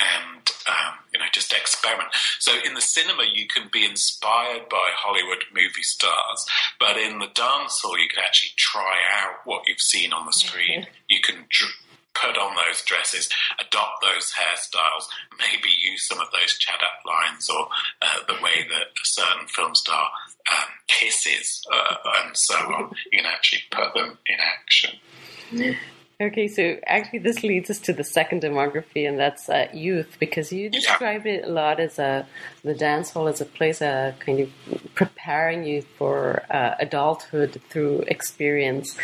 [0.00, 2.08] and um, you know just experiment.
[2.38, 6.46] So in the cinema, you can be inspired by Hollywood movie stars,
[6.78, 10.32] but in the dance hall, you can actually try out what you've seen on the
[10.32, 10.82] screen.
[10.82, 11.08] Mm-hmm.
[11.08, 11.74] You can dr-
[12.14, 13.28] put on those dresses,
[13.58, 15.06] adopt those hairstyles,
[15.38, 17.66] maybe use some of those chat up lines or
[18.02, 20.08] uh, the way that a certain film star
[20.50, 22.90] um, kisses uh, and so on.
[23.12, 24.98] You can actually put them in action.
[26.20, 30.52] Okay, so actually, this leads us to the second demography, and that's uh, youth, because
[30.52, 32.24] you describe it a lot as a
[32.62, 34.50] the dance hall as a place, uh, kind of
[34.94, 38.96] preparing you for uh, adulthood through experience.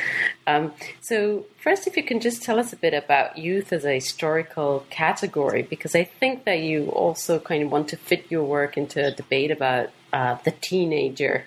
[0.47, 3.95] Um, so, first, if you can just tell us a bit about youth as a
[3.95, 8.77] historical category, because I think that you also kind of want to fit your work
[8.77, 11.45] into a debate about uh, the teenager.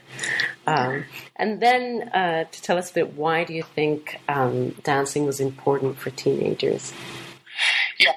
[0.66, 1.06] Um,
[1.36, 5.40] and then uh, to tell us a bit, why do you think um, dancing was
[5.40, 6.94] important for teenagers?
[8.00, 8.14] Yeah.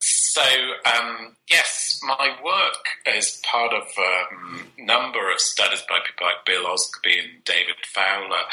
[0.00, 0.42] So,
[0.86, 6.44] um, yes, my work is part of a um, number of studies by people like
[6.44, 8.44] Bill Osgerby and David Fowler,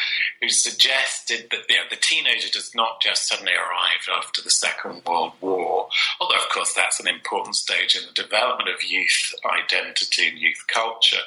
[0.42, 5.02] who suggested that you know, the teenager does not just suddenly arrive after the Second
[5.06, 5.90] World War,
[6.20, 10.66] although, of course, that's an important stage in the development of youth identity and youth
[10.68, 11.24] culture.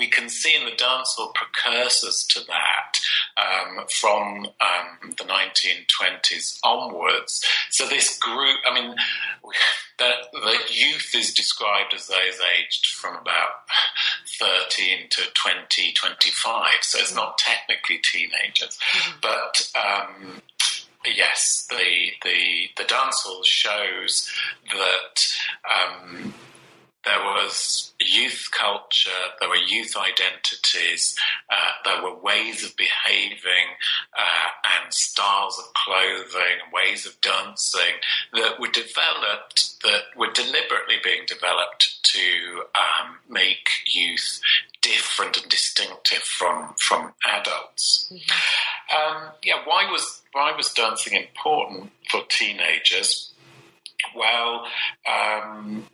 [0.00, 2.98] We can see in the dancehall precursors to that
[3.36, 7.44] um, from um, the 1920s onwards.
[7.68, 8.94] So, this group, I mean,
[9.98, 13.68] the, the youth is described as those aged from about
[14.38, 18.78] 13 to 20, 25, so it's not technically teenagers.
[18.78, 19.18] Mm-hmm.
[19.20, 20.42] But um,
[21.04, 24.32] yes, the, the, the dance hall shows
[24.72, 25.36] that.
[27.04, 31.16] There was youth culture, there were youth identities,
[31.50, 33.68] uh, there were ways of behaving
[34.16, 37.94] uh, and styles of clothing, ways of dancing
[38.34, 44.40] that were developed, that were deliberately being developed to um, make youth
[44.82, 48.10] different and distinctive from from adults.
[48.12, 49.16] Mm-hmm.
[49.16, 53.30] Um, yeah, why was why was dancing important for teenagers?
[54.14, 54.66] well,
[55.08, 55.86] um,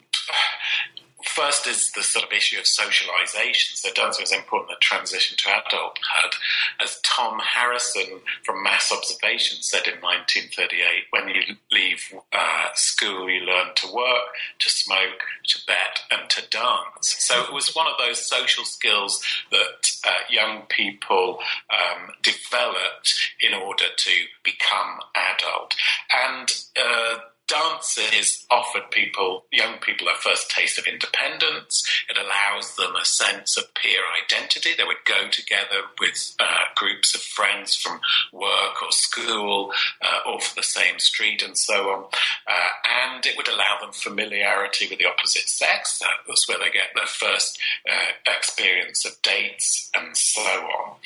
[1.29, 3.77] first is the sort of issue of socialization.
[3.77, 6.35] So dancing was important at transition to adulthood.
[6.81, 13.41] As Tom Harrisson from Mass Observation said in 1938, when you leave uh, school, you
[13.41, 17.17] learn to work, to smoke, to bet, and to dance.
[17.19, 21.39] So it was one of those social skills that uh, young people
[21.71, 24.11] um, developed in order to
[24.43, 25.75] become adult.
[26.13, 31.85] And uh, dances offered people, young people, a first taste of independence.
[32.09, 34.71] It allows them a sense of peer identity.
[34.77, 38.01] They would go together with uh, groups of friends from
[38.33, 39.73] work or school
[40.03, 42.05] uh, or for the same street and so on.
[42.47, 46.03] Uh, and it would allow them familiarity with the opposite sex.
[46.27, 47.59] That's where they get their first
[47.91, 50.97] uh, experience of dates and so on.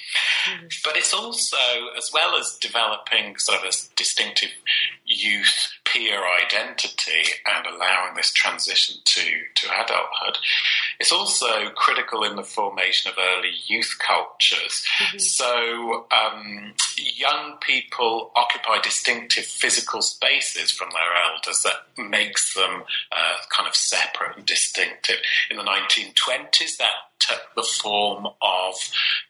[0.49, 0.67] Mm-hmm.
[0.85, 1.57] But it's also,
[1.97, 4.51] as well as developing sort of a distinctive
[5.05, 9.23] youth peer identity and allowing this transition to,
[9.55, 10.39] to adulthood.
[10.99, 14.85] It's also critical in the formation of early youth cultures.
[14.99, 15.19] Mm-hmm.
[15.19, 23.37] So um, young people occupy distinctive physical spaces from their elders that makes them uh,
[23.55, 25.17] kind of separate and distinctive.
[25.51, 28.75] In the 1920s, that took the form of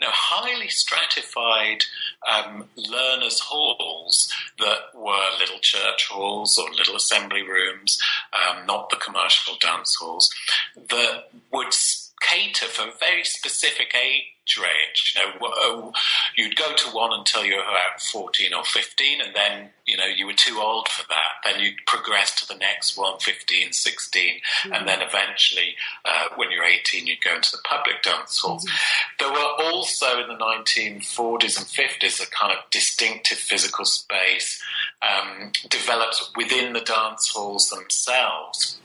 [0.00, 1.84] you know, highly stratified
[2.30, 8.00] um, learners' halls that were little church halls or little assembly rooms,
[8.32, 10.30] um, not the commercial dance halls,
[10.76, 11.72] that would
[12.20, 14.24] cater for a very specific age
[14.58, 15.14] range.
[15.14, 15.92] You know, oh,
[16.36, 20.06] you'd go to one until you were about 14 or 15, and then, you know,
[20.06, 21.32] you were too old for that.
[21.44, 24.72] Then you'd progress to the next one, 15, 16, mm-hmm.
[24.72, 28.64] and then eventually, uh, when you're 18, you'd go into the public dance halls.
[28.64, 29.24] Mm-hmm.
[29.24, 34.62] There were also in the 1940s and 50s a kind of distinctive physical space
[35.02, 38.80] um, developed within the dance halls themselves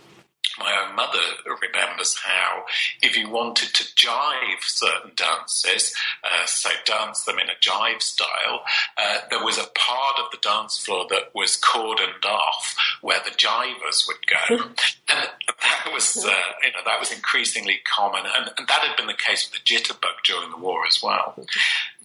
[0.60, 1.20] my own mother
[1.62, 2.64] remembers how
[3.01, 5.93] if you wanted to jive certain dances,
[6.24, 8.64] uh, so dance them in a jive style,
[8.97, 13.32] uh, there was a part of the dance floor that was cordoned off where the
[13.32, 14.66] jivers would go.
[15.14, 16.30] and that was, uh,
[16.64, 18.24] you know, that was increasingly common.
[18.26, 21.36] And, and, that had been the case with the jitterbug during the war as well.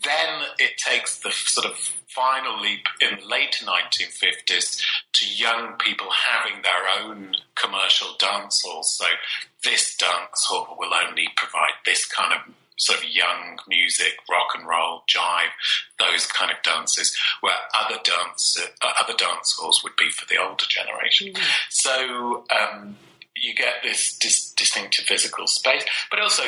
[0.05, 1.77] Then it takes the sort of
[2.09, 4.83] final leap in the late 1950s
[5.13, 8.97] to young people having their own commercial dance halls.
[8.97, 9.07] So
[9.63, 14.67] this dance hall will only provide this kind of sort of young music, rock and
[14.67, 15.51] roll, jive,
[15.99, 20.39] those kind of dances, where other dance uh, other dance halls would be for the
[20.39, 21.29] older generation.
[21.29, 21.43] Mm-hmm.
[21.69, 22.97] So um,
[23.37, 26.45] you get this dis- distinctive physical space, but also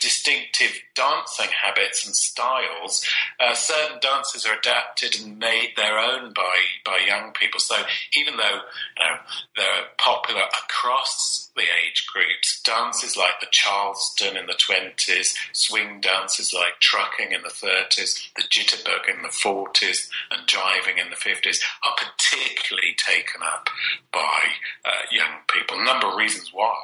[0.00, 3.04] distinctive dancing habits and styles.
[3.40, 7.60] Uh, certain dances are adapted and made their own by, by young people.
[7.60, 7.76] So
[8.16, 8.60] even though
[8.98, 9.16] you know,
[9.56, 16.52] they're popular across the age groups, dances like the Charleston in the 20s, swing dances
[16.54, 21.58] like trucking in the 30s, the jitterbug in the 40s, and jiving in the 50s
[21.84, 23.68] are particularly taken up
[24.12, 24.42] by
[24.84, 25.80] uh, young people.
[25.80, 26.76] A number of reasons why.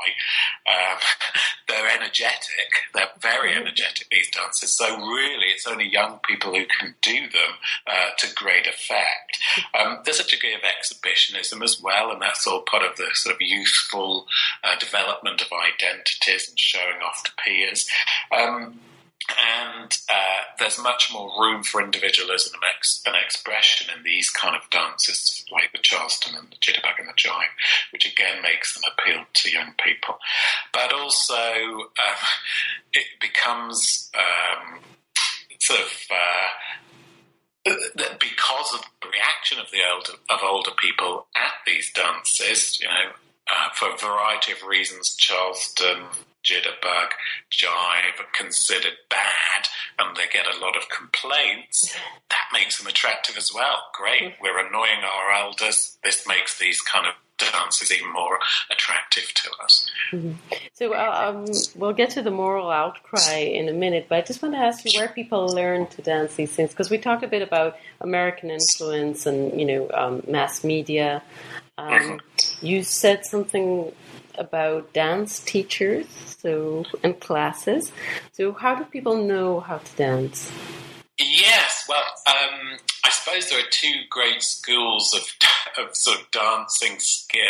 [0.67, 0.99] Um,
[1.69, 4.77] they're energetic, they're very energetic, these dances.
[4.77, 7.53] So, really, it's only young people who can do them
[7.87, 9.39] uh, to great effect.
[9.79, 13.35] Um, there's a degree of exhibitionism as well, and that's all part of the sort
[13.35, 14.27] of youthful
[14.65, 17.87] uh, development of identities and showing off to peers.
[18.31, 18.81] Um,
[19.31, 24.57] and uh, there's much more room for individualism and, ex- and, expression in these kind
[24.57, 27.55] of dances, like the Charleston and the Jitterbug and the Jive,
[27.93, 30.17] which again makes them appeal to young people.
[30.73, 32.27] But also, um,
[32.93, 34.81] it becomes um,
[35.61, 35.93] sort of.
[36.11, 36.49] Uh,
[38.19, 43.13] because of the reaction of the older of older people at these dances, you know,
[43.51, 46.07] uh, for a variety of reasons, Charleston
[46.45, 47.11] jitterbug,
[47.51, 49.67] jive are considered bad
[49.99, 51.95] and they get a lot of complaints,
[52.31, 53.85] that makes them attractive as well.
[53.95, 55.99] Great, we're annoying our elders.
[56.03, 57.15] This makes these kind of
[57.51, 58.39] dances even more
[58.71, 59.91] attractive to us.
[60.13, 60.33] Mm-hmm.
[60.75, 64.43] So uh, um, we'll get to the moral outcry in a minute, but I just
[64.43, 67.29] want to ask you where people learn to dance these things because we talked a
[67.29, 71.23] bit about American influence and you know um, mass media.
[71.79, 72.67] Um, mm-hmm.
[72.67, 73.93] You said something
[74.39, 76.07] about dance teachers
[76.43, 77.93] so and classes.
[78.33, 80.51] So how do people know how to dance?
[81.19, 85.27] Yes, well, um, I suppose there are two great schools of,
[85.85, 87.41] of sort of dancing skill.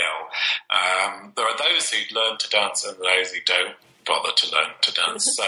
[0.70, 4.70] Um, there are those who learn to dance and those who don't bother to learn
[4.82, 5.28] to dance.
[5.36, 5.44] so,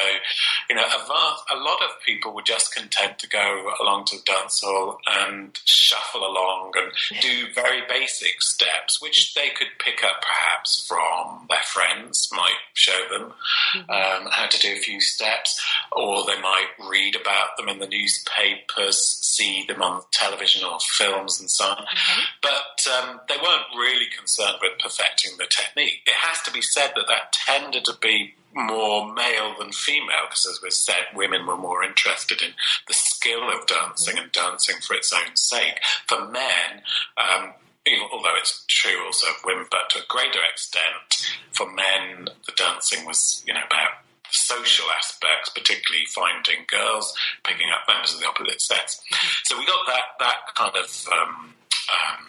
[0.69, 4.17] you know, a, vast, a lot of people were just content to go along to
[4.17, 10.03] the dance hall and shuffle along and do very basic steps, which they could pick
[10.05, 13.33] up perhaps from their friends, might show them
[13.77, 13.91] mm-hmm.
[13.91, 15.61] um, how to do a few steps,
[15.93, 21.41] or they might read about them in the newspapers, see them on television or films
[21.41, 21.77] and so on.
[21.77, 22.21] Mm-hmm.
[22.43, 26.01] But um, they weren't really concerned with perfecting the technique.
[26.07, 30.47] It has to be said that that tended to be more male than female, because
[30.47, 32.51] as we said, women were more interested in
[32.87, 35.81] the skill of dancing and dancing for its own sake.
[36.07, 36.83] For men,
[37.19, 37.53] um,
[38.13, 43.05] although it's true also of women, but to a greater extent, for men, the dancing
[43.05, 48.61] was, you know, about social aspects, particularly finding girls, picking up members of the opposite
[48.61, 49.01] sex.
[49.45, 51.55] So we got that that kind of um,
[51.91, 52.27] um,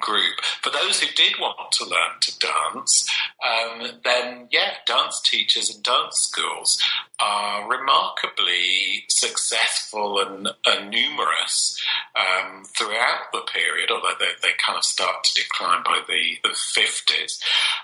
[0.00, 0.40] group.
[0.62, 3.08] For those who did want to learn to dance,
[3.44, 6.82] um, then yeah, dance teachers and dance schools
[7.20, 11.80] are remarkably successful and, and numerous
[12.14, 16.54] um, throughout the period, although they, they, kind of start to decline by the, the
[16.54, 17.40] 50s.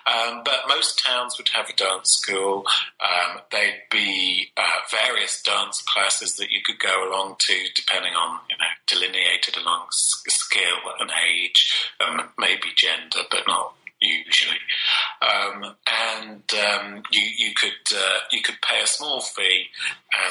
[0.06, 2.64] Um, but most towns would have a dance school.
[3.00, 8.38] Um, they'd be uh, various dance classes that you could go along to, depending on,
[8.50, 14.58] you know, delineated along skill and age, um, maybe gender, but not usually,
[15.22, 19.66] um, and um, you you could uh, you could pay a small fee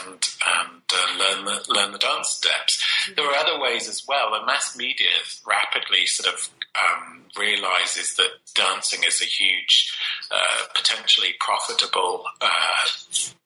[0.06, 0.28] and
[0.60, 2.84] and uh, learn the learn the dance steps.
[3.16, 5.08] There are other ways as well, and mass media
[5.48, 9.98] rapidly sort of um, realizes that dancing is a huge,
[10.32, 12.86] uh, potentially profitable uh,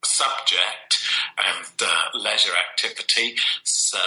[0.04, 1.00] subject
[1.38, 3.36] and uh, leisure activity.
[3.64, 4.00] So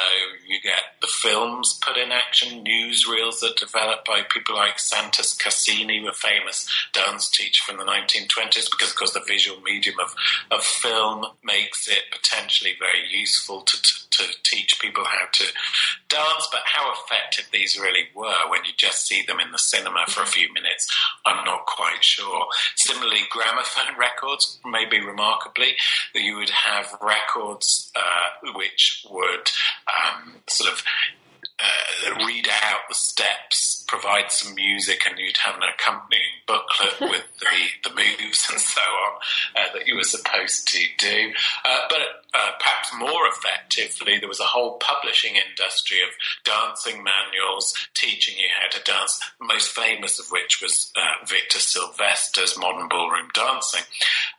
[0.47, 6.07] you get the films put in action, newsreels that developed by people like Santos Casani,
[6.09, 10.14] a famous dance teacher from the 1920s, because of course the visual medium of,
[10.51, 15.45] of film makes it potentially very useful to, to, to teach people how to
[16.09, 20.05] dance, but how effective these really were when you just see them in the cinema
[20.09, 20.89] for a few minutes,
[21.24, 22.47] I'm not quite sure.
[22.76, 25.76] Similarly, gramophone records, maybe remarkably,
[26.14, 27.20] that you would have records
[27.97, 29.51] uh, which would
[29.89, 30.83] um, sort of
[31.61, 37.27] uh, read out the steps, provide some music, and you'd have an accompanying booklet with
[37.41, 39.21] the, the moves and so on
[39.57, 41.33] uh, that you were supposed to do.
[41.64, 46.11] Uh, but uh, perhaps more effectively, there was a whole publishing industry of
[46.45, 52.57] dancing manuals teaching you how to dance, most famous of which was uh, Victor Silvester's
[52.59, 53.83] Modern Ballroom Dancing,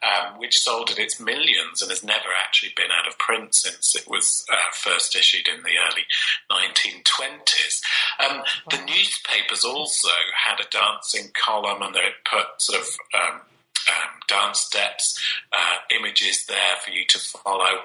[0.01, 3.95] um, which sold at its millions and has never actually been out of print since
[3.95, 6.05] it was uh, first issued in the early
[6.49, 7.81] 1920s.
[8.19, 10.09] Um, the newspapers also
[10.45, 13.41] had a dancing column and they put sort of um,
[13.89, 15.19] um, dance steps,
[15.51, 17.81] uh, images there for you to follow.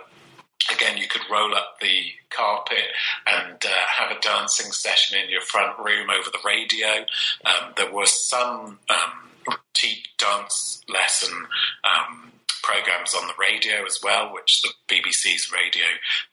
[0.72, 2.86] Again, you could roll up the carpet
[3.26, 7.04] and uh, have a dancing session in your front room over the radio.
[7.44, 9.26] Um, there was some um,
[10.18, 11.32] dance lesson
[11.84, 12.32] um,
[12.62, 15.86] programs on the radio as well, which the BBC's Radio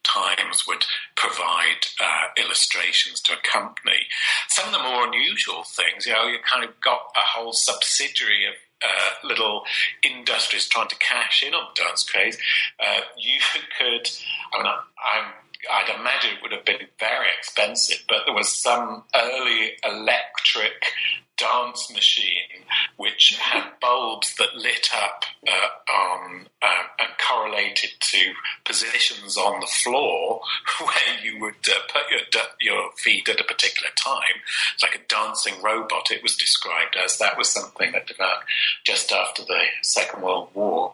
[0.03, 0.85] Times would
[1.15, 4.07] provide uh, illustrations to accompany.
[4.49, 8.45] Some of the more unusual things, you know, you kind of got a whole subsidiary
[8.47, 9.63] of uh, little
[10.03, 12.37] industries trying to cash in on the dance craze.
[12.79, 13.39] Uh, you
[13.77, 14.09] could,
[14.53, 15.31] I mean, I'm
[15.71, 20.93] I'd imagine it would have been very expensive, but there was some early electric
[21.37, 22.63] dance machine
[22.97, 28.33] which had bulbs that lit up uh, on uh, and correlated to
[28.65, 30.41] positions on the floor
[30.79, 34.41] where you would uh, put your your feet at a particular time.
[34.73, 36.11] It's like a dancing robot.
[36.11, 38.45] It was described as that was something that developed
[38.85, 40.93] just after the Second World War.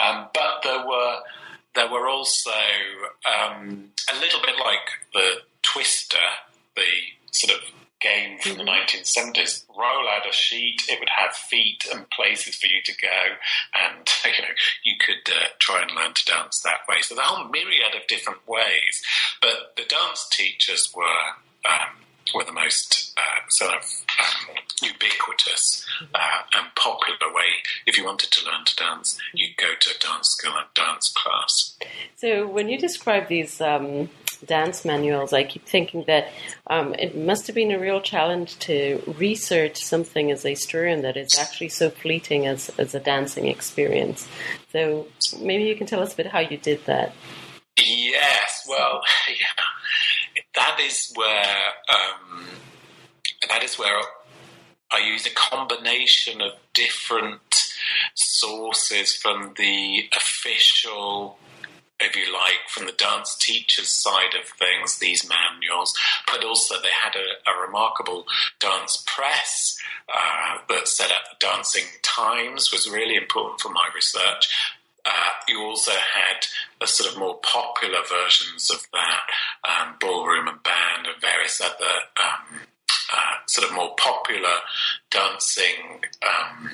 [0.00, 1.20] Um, but there were
[1.74, 2.50] there were also
[3.26, 6.16] um, a little bit like the Twister,
[6.76, 6.82] the
[7.30, 7.64] sort of
[8.00, 8.64] game from mm-hmm.
[8.64, 9.64] the 1970s.
[9.68, 13.08] Roll out a sheet, it would have feet and places for you to go,
[13.74, 14.54] and you know
[14.84, 16.96] you could uh, try and learn to dance that way.
[17.00, 19.02] So the whole myriad of different ways.
[19.40, 21.04] But the dance teachers were
[21.68, 23.84] um, were the most uh, sort of
[24.20, 27.50] um, ubiquitous uh, and popular way.
[27.86, 31.12] If you wanted to learn to dance, you'd go to a dance school and dance
[31.16, 31.76] class.
[32.16, 34.08] So when you describe these um,
[34.44, 36.28] dance manuals, I keep thinking that
[36.68, 41.16] um, it must have been a real challenge to research something as a historian that
[41.16, 44.28] is actually so fleeting as, as a dancing experience.
[44.72, 45.06] So
[45.40, 47.12] maybe you can tell us a bit how you did that.
[47.76, 49.64] Yes, well, yeah.
[50.54, 51.56] That is where
[51.88, 52.46] um,
[53.48, 54.00] that is where
[54.92, 57.72] I use a combination of different
[58.14, 61.38] sources from the official
[62.00, 65.92] if you like, from the dance teacher's side of things, these manuals,
[66.30, 68.24] but also they had a, a remarkable
[68.60, 69.76] dance press
[70.08, 74.48] uh, that set up the Dancing Times, was really important for my research.
[75.08, 76.44] Uh, you also had
[76.80, 79.22] the sort of more popular versions of that,
[79.64, 82.60] um, Ballroom and Band, and various other um,
[83.12, 84.56] uh, sort of more popular
[85.10, 86.70] dancing um,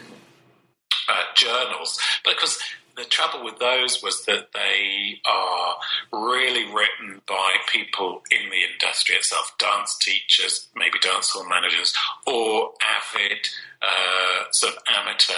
[1.09, 2.01] uh, journals.
[2.25, 2.59] Because
[2.97, 5.77] the trouble with those was that they are
[6.13, 11.95] really written by people in the industry itself, dance teachers, maybe dance hall managers,
[12.27, 13.39] or avid
[13.83, 15.35] uh, sort of amateur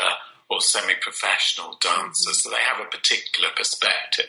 [0.48, 2.42] or semi-professional dancers.
[2.42, 4.26] So they have a particular perspective.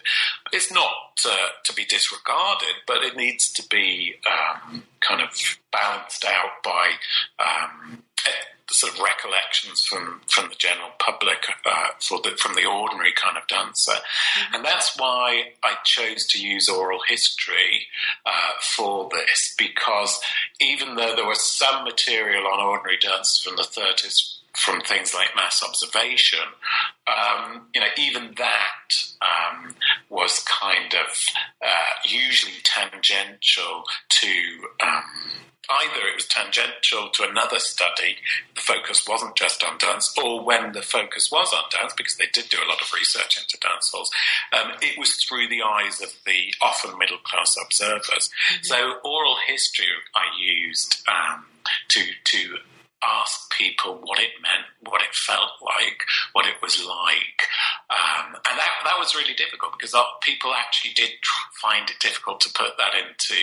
[0.52, 5.30] It's not uh, to be disregarded, but it needs to be um, kind of
[5.72, 6.92] balanced out by
[7.40, 8.04] um,
[8.70, 13.38] sort of recollections from, from the general public uh, for the, from the ordinary kind
[13.38, 13.94] of dancer.
[13.94, 14.56] Mm-hmm.
[14.56, 17.88] And that's why I chose to use oral history
[18.26, 20.20] uh, for this, because
[20.60, 25.36] even though there was some material on ordinary dancers from the 30s from things like
[25.36, 26.40] Mass Observation,
[27.08, 28.90] um, you know, even that
[29.22, 29.76] um,
[30.10, 31.26] was kind of
[31.64, 34.28] uh, usually tangential to
[34.82, 35.04] um,
[35.70, 38.18] either it was tangential to another study,
[38.56, 42.28] the focus wasn't just on dance, or when the focus was on dance, because they
[42.34, 44.10] did do a lot of research into dance halls,
[44.54, 48.30] um, it was through the eyes of the often middle class observers.
[48.30, 48.64] Mm-hmm.
[48.64, 49.86] So oral history
[50.16, 51.46] I used um,
[51.90, 52.58] to to
[53.04, 57.46] ask people what it meant, what it felt like, what it was like.
[57.90, 61.12] Um, and that, that was really difficult because people actually did
[61.62, 63.40] find it difficult to put that into,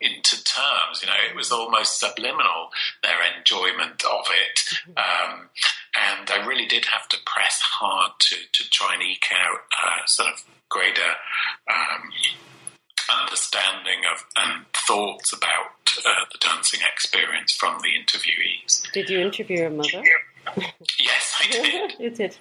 [0.00, 1.00] into terms.
[1.00, 2.70] You know, it was almost subliminal,
[3.02, 4.60] their enjoyment of it.
[4.96, 5.48] Um,
[5.96, 10.06] and I really did have to press hard to, to try and eke out uh,
[10.06, 11.16] sort of greater
[11.68, 12.10] um,
[13.20, 18.90] understanding of and thoughts about uh, the dancing experience from the interviewees.
[18.92, 20.02] Did you interview your mother?
[20.98, 21.94] yes, I did.
[21.98, 22.36] you did.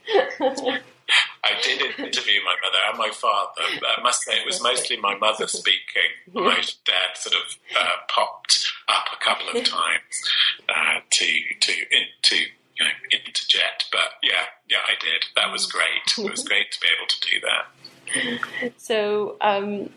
[1.43, 3.61] I did interview my mother and my father.
[3.97, 6.11] I must say it was mostly my mother speaking.
[6.33, 10.29] My dad sort of uh, popped up a couple of times
[10.69, 11.25] uh, to
[11.59, 13.85] to in, to you know interject.
[13.91, 15.25] But yeah, yeah, I did.
[15.35, 16.25] That was great.
[16.25, 18.73] It was great to be able to do that.
[18.77, 19.37] So.
[19.41, 19.89] Um,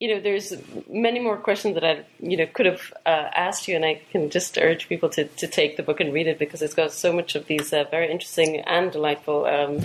[0.00, 0.54] you know, there's
[0.88, 4.30] many more questions that I, you know, could have uh, asked you, and I can
[4.30, 7.12] just urge people to, to take the book and read it because it's got so
[7.12, 9.82] much of these uh, very interesting and delightful, um,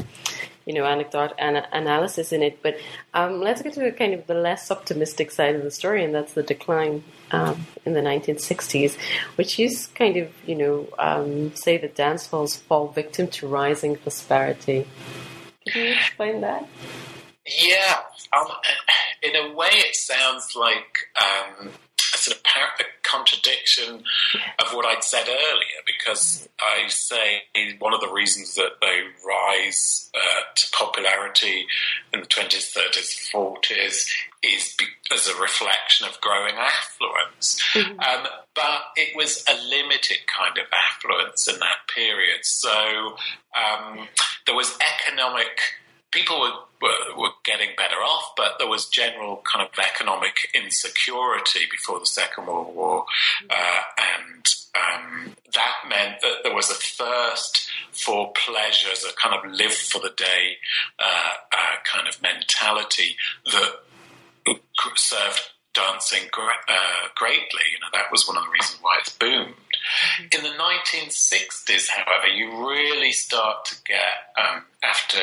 [0.66, 2.64] you know, anecdote and analysis in it.
[2.64, 2.78] But
[3.14, 6.32] um, let's get to kind of the less optimistic side of the story, and that's
[6.32, 8.96] the decline um, in the 1960s,
[9.36, 13.98] which is kind of, you know, um, say that dance halls fall victim to rising
[13.98, 14.88] prosperity.
[15.68, 16.70] Can you explain that?
[17.46, 18.00] Yeah,
[18.34, 18.48] um,
[19.22, 21.70] in a way, it sounds like um,
[22.14, 22.44] a sort of
[22.80, 24.04] a contradiction
[24.60, 27.44] of what I'd said earlier, because I say
[27.80, 31.68] one of the reasons that they rise uh, to popularity
[32.14, 34.10] in the 20s, 30s, 40s
[34.44, 34.78] is
[35.14, 37.62] as a reflection of growing affluence.
[37.74, 38.00] Mm-hmm.
[38.00, 42.44] Um, but it was a limited kind of affluence in that period.
[42.44, 43.16] So
[43.56, 44.08] um,
[44.46, 45.60] there was economic
[46.16, 51.62] people were, were, were, getting better off, but there was general kind of economic insecurity
[51.70, 53.06] before the Second World War,
[53.50, 53.82] uh,
[54.18, 59.74] and um, that meant that there was a thirst for pleasures, a kind of live
[59.74, 60.58] for the day
[61.00, 63.72] uh, uh, kind of mentality that
[64.96, 65.42] served
[65.74, 67.66] dancing uh, greatly.
[67.72, 69.56] You know, that was one of the reasons why it's boomed.
[70.32, 75.20] In the 1960s, however, you really start to get, um, after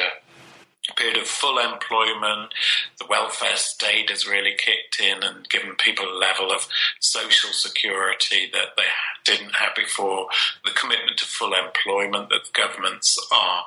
[0.96, 2.52] period of full employment.
[2.98, 6.66] The welfare state has really kicked in and given people a level of
[7.00, 8.82] social security that they
[9.24, 10.26] didn't have before.
[10.64, 13.64] The commitment to full employment that governments are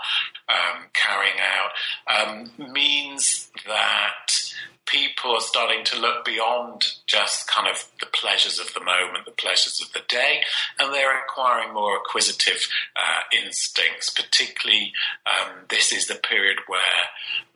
[0.49, 4.53] um, carrying out um, means that
[4.85, 9.31] people are starting to look beyond just kind of the pleasures of the moment, the
[9.31, 10.41] pleasures of the day,
[10.79, 14.09] and they're acquiring more acquisitive uh, instincts.
[14.09, 14.93] Particularly,
[15.25, 16.79] um, this is the period where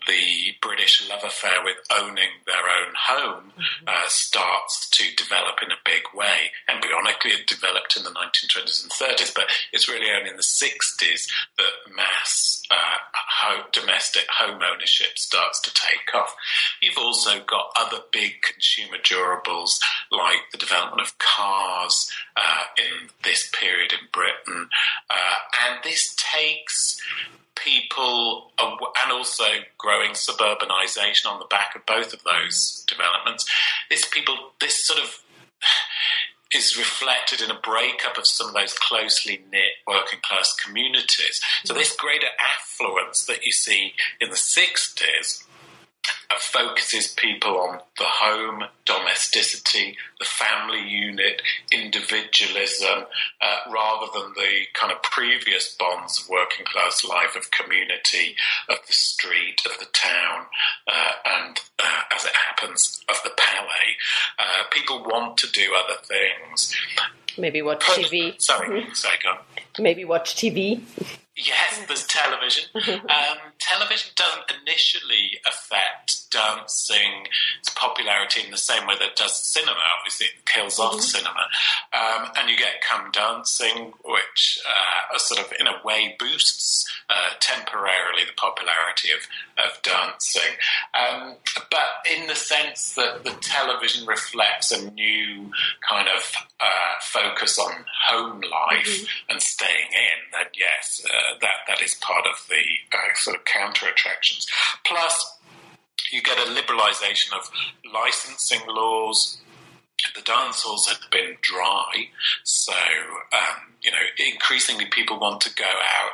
[0.07, 3.87] the British love affair with owning their own home mm-hmm.
[3.87, 6.51] uh, starts to develop in a big way.
[6.69, 11.27] Embryonically, it developed in the 1920s and 30s, but it's really only in the 60s
[11.57, 16.35] that mass uh, home, domestic home ownership starts to take off.
[16.81, 19.79] You've also got other big consumer durables
[20.11, 24.69] like the development of cars uh, in this period in Britain,
[25.09, 27.01] uh, and this takes
[27.63, 29.43] people, and also
[29.77, 33.49] growing suburbanization on the back of both of those developments,
[33.89, 35.23] this people, this sort of
[36.53, 41.41] is reflected in a breakup of some of those closely knit working class communities.
[41.63, 41.79] So, mm-hmm.
[41.79, 45.43] this greater affluence that you see in the 60s
[46.39, 51.41] focuses people on the home, domesticity, the family unit,
[51.71, 53.05] individualism,
[53.41, 58.35] uh, rather than the kind of previous bonds of working class life, of community,
[58.69, 60.45] of the street, of the town,
[60.87, 63.95] uh, and uh, as it happens, of the palais.
[64.37, 66.75] Uh, people want to do other things.
[67.37, 68.39] Maybe watch TV.
[68.41, 68.93] Sorry, mm-hmm.
[68.93, 69.37] sorry, go on.
[69.79, 70.81] Maybe watch TV.
[71.39, 72.65] Yes, there's television.
[72.75, 79.79] um, television doesn't initially affect dancing's popularity in the same way that does cinema.
[79.97, 80.95] Obviously, it kills mm-hmm.
[80.95, 81.47] off cinema.
[81.93, 87.33] Um, and you get come dancing, which uh, sort of, in a way, boosts uh,
[87.39, 90.51] temporarily the popularity of, of dancing.
[90.93, 91.35] Um,
[91.71, 95.51] but in the sense that the television reflects a new
[95.87, 99.31] kind of uh, focus on home life mm-hmm.
[99.31, 102.61] and staying in, then yes, uh, that, that is part of the
[102.97, 104.47] uh, sort of counter attractions.
[104.85, 105.37] Plus,
[106.11, 107.49] you get a liberalisation of
[107.93, 109.37] licensing laws.
[110.15, 112.09] The dance halls had been dry,
[112.43, 116.11] so um, you know, increasingly people want to go out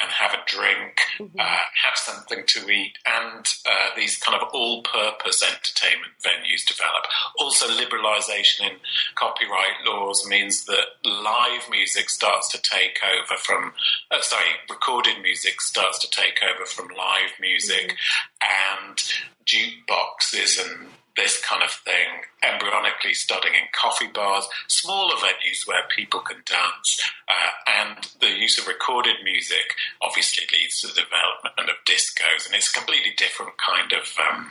[0.00, 1.38] and have a drink, mm-hmm.
[1.38, 7.04] uh, have something to eat, and uh, these kind of all-purpose entertainment venues develop.
[7.38, 8.76] Also, liberalisation in
[9.16, 13.72] copyright laws means that live music starts to take over from,
[14.10, 17.96] uh, sorry, recorded music starts to take over from live music,
[18.42, 18.86] mm-hmm.
[18.86, 19.02] and
[19.44, 20.88] jukeboxes and
[21.18, 27.02] this kind of thing, embryonically studying in coffee bars, smaller venues where people can dance,
[27.28, 27.50] uh,
[27.82, 32.70] and the use of recorded music obviously leads to the development of discos, and it's
[32.70, 34.50] a completely different kind of um,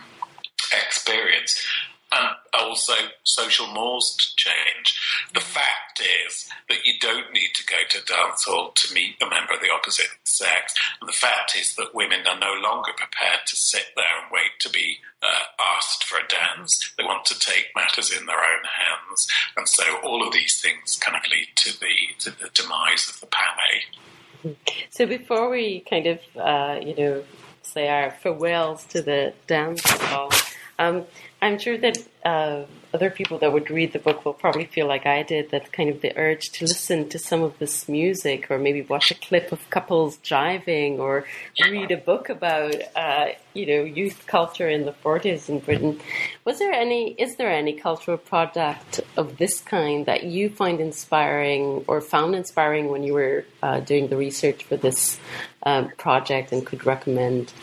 [0.85, 1.65] experience
[2.11, 2.93] and also
[3.23, 4.99] social mores to change.
[5.33, 9.29] The fact is that you don't need to go to dance hall to meet a
[9.29, 10.73] member of the opposite sex.
[11.01, 14.59] And the fact is that women are no longer prepared to sit there and wait
[14.59, 16.93] to be uh, asked for a dance.
[16.97, 19.27] They want to take matters in their own hands.
[19.57, 23.19] And so all of these things kind of lead to the, to the demise of
[23.19, 24.55] the palais.
[24.91, 27.23] So before we kind of, uh, you know,
[27.63, 30.31] say our farewells to the dance hall,
[30.79, 31.05] um,
[31.41, 32.63] I'm sure that uh,
[32.93, 35.89] other people that would read the book will probably feel like I did that kind
[35.89, 39.51] of the urge to listen to some of this music or maybe watch a clip
[39.51, 41.25] of couples jiving or
[41.69, 45.99] read a book about, uh, you know, youth culture in the 40s in Britain.
[46.43, 51.85] Was there any, is there any cultural product of this kind that you find inspiring
[51.87, 55.19] or found inspiring when you were uh, doing the research for this
[55.63, 57.53] um, project and could recommend?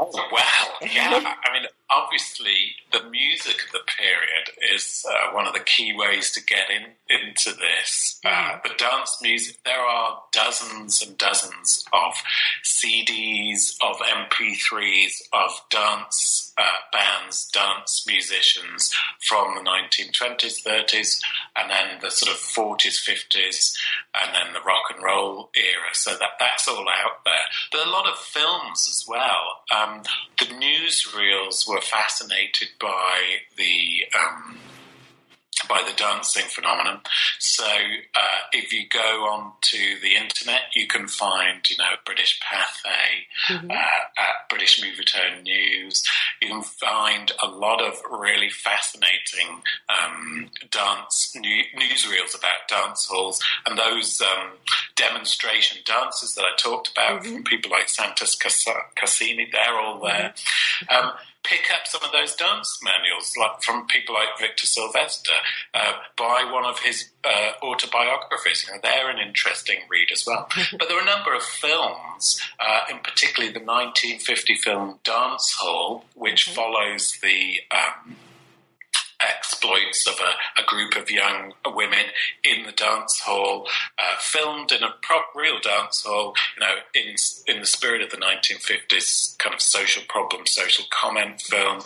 [0.00, 0.88] Oh, wow.
[0.92, 1.34] Yeah.
[1.44, 6.30] I mean, obviously the music of the period is uh, one of the key ways
[6.32, 8.20] to get in into this.
[8.24, 8.58] Uh, mm-hmm.
[8.68, 12.14] the dance music, there are dozens and dozens of
[12.64, 21.20] CDs, of MP3s, of dance uh, bands, dance musicians from the 1920s, 30s,
[21.56, 23.74] and then the sort of 40s, 50s,
[24.14, 25.92] and then the rock and roll era.
[25.92, 27.80] So that that's all out there.
[27.80, 29.62] Are a lot of films as well.
[29.74, 30.02] Um,
[30.38, 34.58] the newsreels were fascinated by the um,
[35.68, 37.00] by the dancing phenomenon.
[37.38, 43.54] So uh, if you go onto the internet, you can find, you know, British Pathé,
[43.54, 43.70] mm-hmm.
[43.70, 46.02] uh, British Movietone News.
[46.40, 53.42] You can find a lot of really fascinating um, dance new, newsreels about dance halls
[53.66, 54.52] and those um,
[54.96, 57.34] demonstration dances that I talked about mm-hmm.
[57.34, 59.52] from people like Santos Casani.
[59.52, 60.34] They're all there.
[60.34, 61.06] Mm-hmm.
[61.06, 61.12] Um,
[61.44, 65.32] pick up some of those dance manuals, like from people like Victor Silvester,
[65.74, 68.64] uh, buy one of his uh, autobiographies.
[68.66, 70.48] You know, they're an interesting read as well.
[70.78, 76.04] but there are a number of films, uh, in particularly the 1950 film Dance Hall,
[76.14, 76.54] which mm-hmm.
[76.54, 78.16] follows the um,
[79.28, 82.06] exploits of a, a, group of young women
[82.44, 83.66] in the dance hall,
[83.98, 87.14] uh, filmed in a prop, real dance hall, you know, in
[87.46, 91.80] in the spirit of the 1950s kind of social problem, social comment film.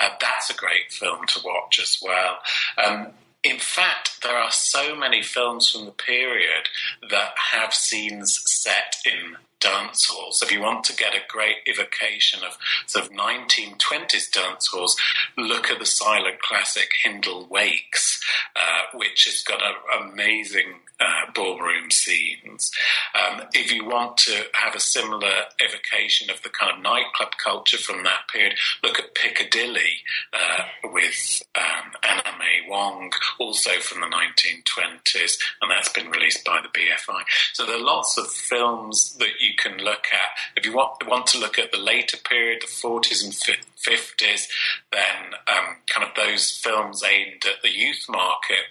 [0.00, 2.38] Uh, that's a great film to watch as well.
[2.84, 3.08] Um,
[3.44, 6.68] in fact, there are so many films from the period
[7.10, 10.42] that have scenes set in dance halls.
[10.42, 14.96] If you want to get a great evocation of sort of 1920s dance halls,
[15.36, 18.20] look at the silent classic Hindle Wakes,
[18.56, 22.70] uh, which has got an amazing uh, ballroom scenes.
[23.14, 27.78] Um, if you want to have a similar evocation of the kind of nightclub culture
[27.78, 34.06] from that period, look at Piccadilly uh, with um, Anna May Wong, also from the
[34.06, 37.22] 1920s, and that's been released by the BFI.
[37.52, 40.56] So there are lots of films that you can look at.
[40.56, 44.46] If you want, want to look at the later period, the 40s and 50s,
[44.92, 48.66] then um, kind of those films aimed at the youth market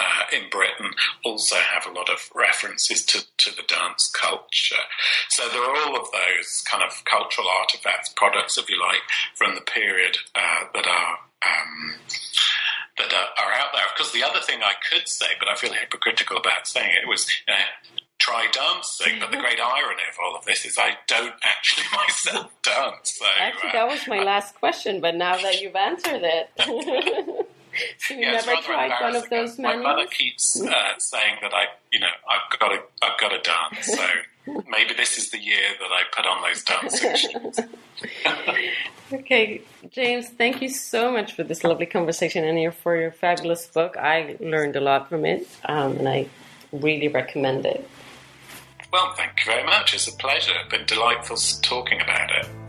[0.00, 0.92] uh, in Britain
[1.24, 4.84] also have a lot of references to, to the dance culture.
[5.30, 9.02] So there are all of those kind of cultural artifacts, products, if you like,
[9.34, 11.18] from the period uh, that are.
[11.44, 11.94] Um,
[12.98, 13.84] that are, are, out there.
[13.84, 17.06] Of course, the other thing I could say, but I feel hypocritical about saying it,
[17.06, 17.60] was you know,
[18.18, 19.20] try dancing.
[19.20, 23.18] But the great irony of all of this is I don't actually myself dance.
[23.18, 27.46] So, actually, that was my uh, last question, but now that you've answered it.
[27.98, 29.82] so you yeah, never tried one of those menus?
[29.82, 33.38] My mother keeps uh, saying that I, you know, I've got to, I've got to
[33.38, 33.86] dance.
[33.86, 37.60] So maybe this is the year that I put on those dancing shoes.
[39.12, 43.66] okay, James, thank you so much for this lovely conversation and your, for your fabulous
[43.66, 43.96] book.
[43.96, 46.28] I learned a lot from it, um, and I
[46.72, 47.88] really recommend it.
[48.92, 49.94] Well, thank you very much.
[49.94, 50.52] It's a pleasure.
[50.60, 52.65] It's been delightful talking about it.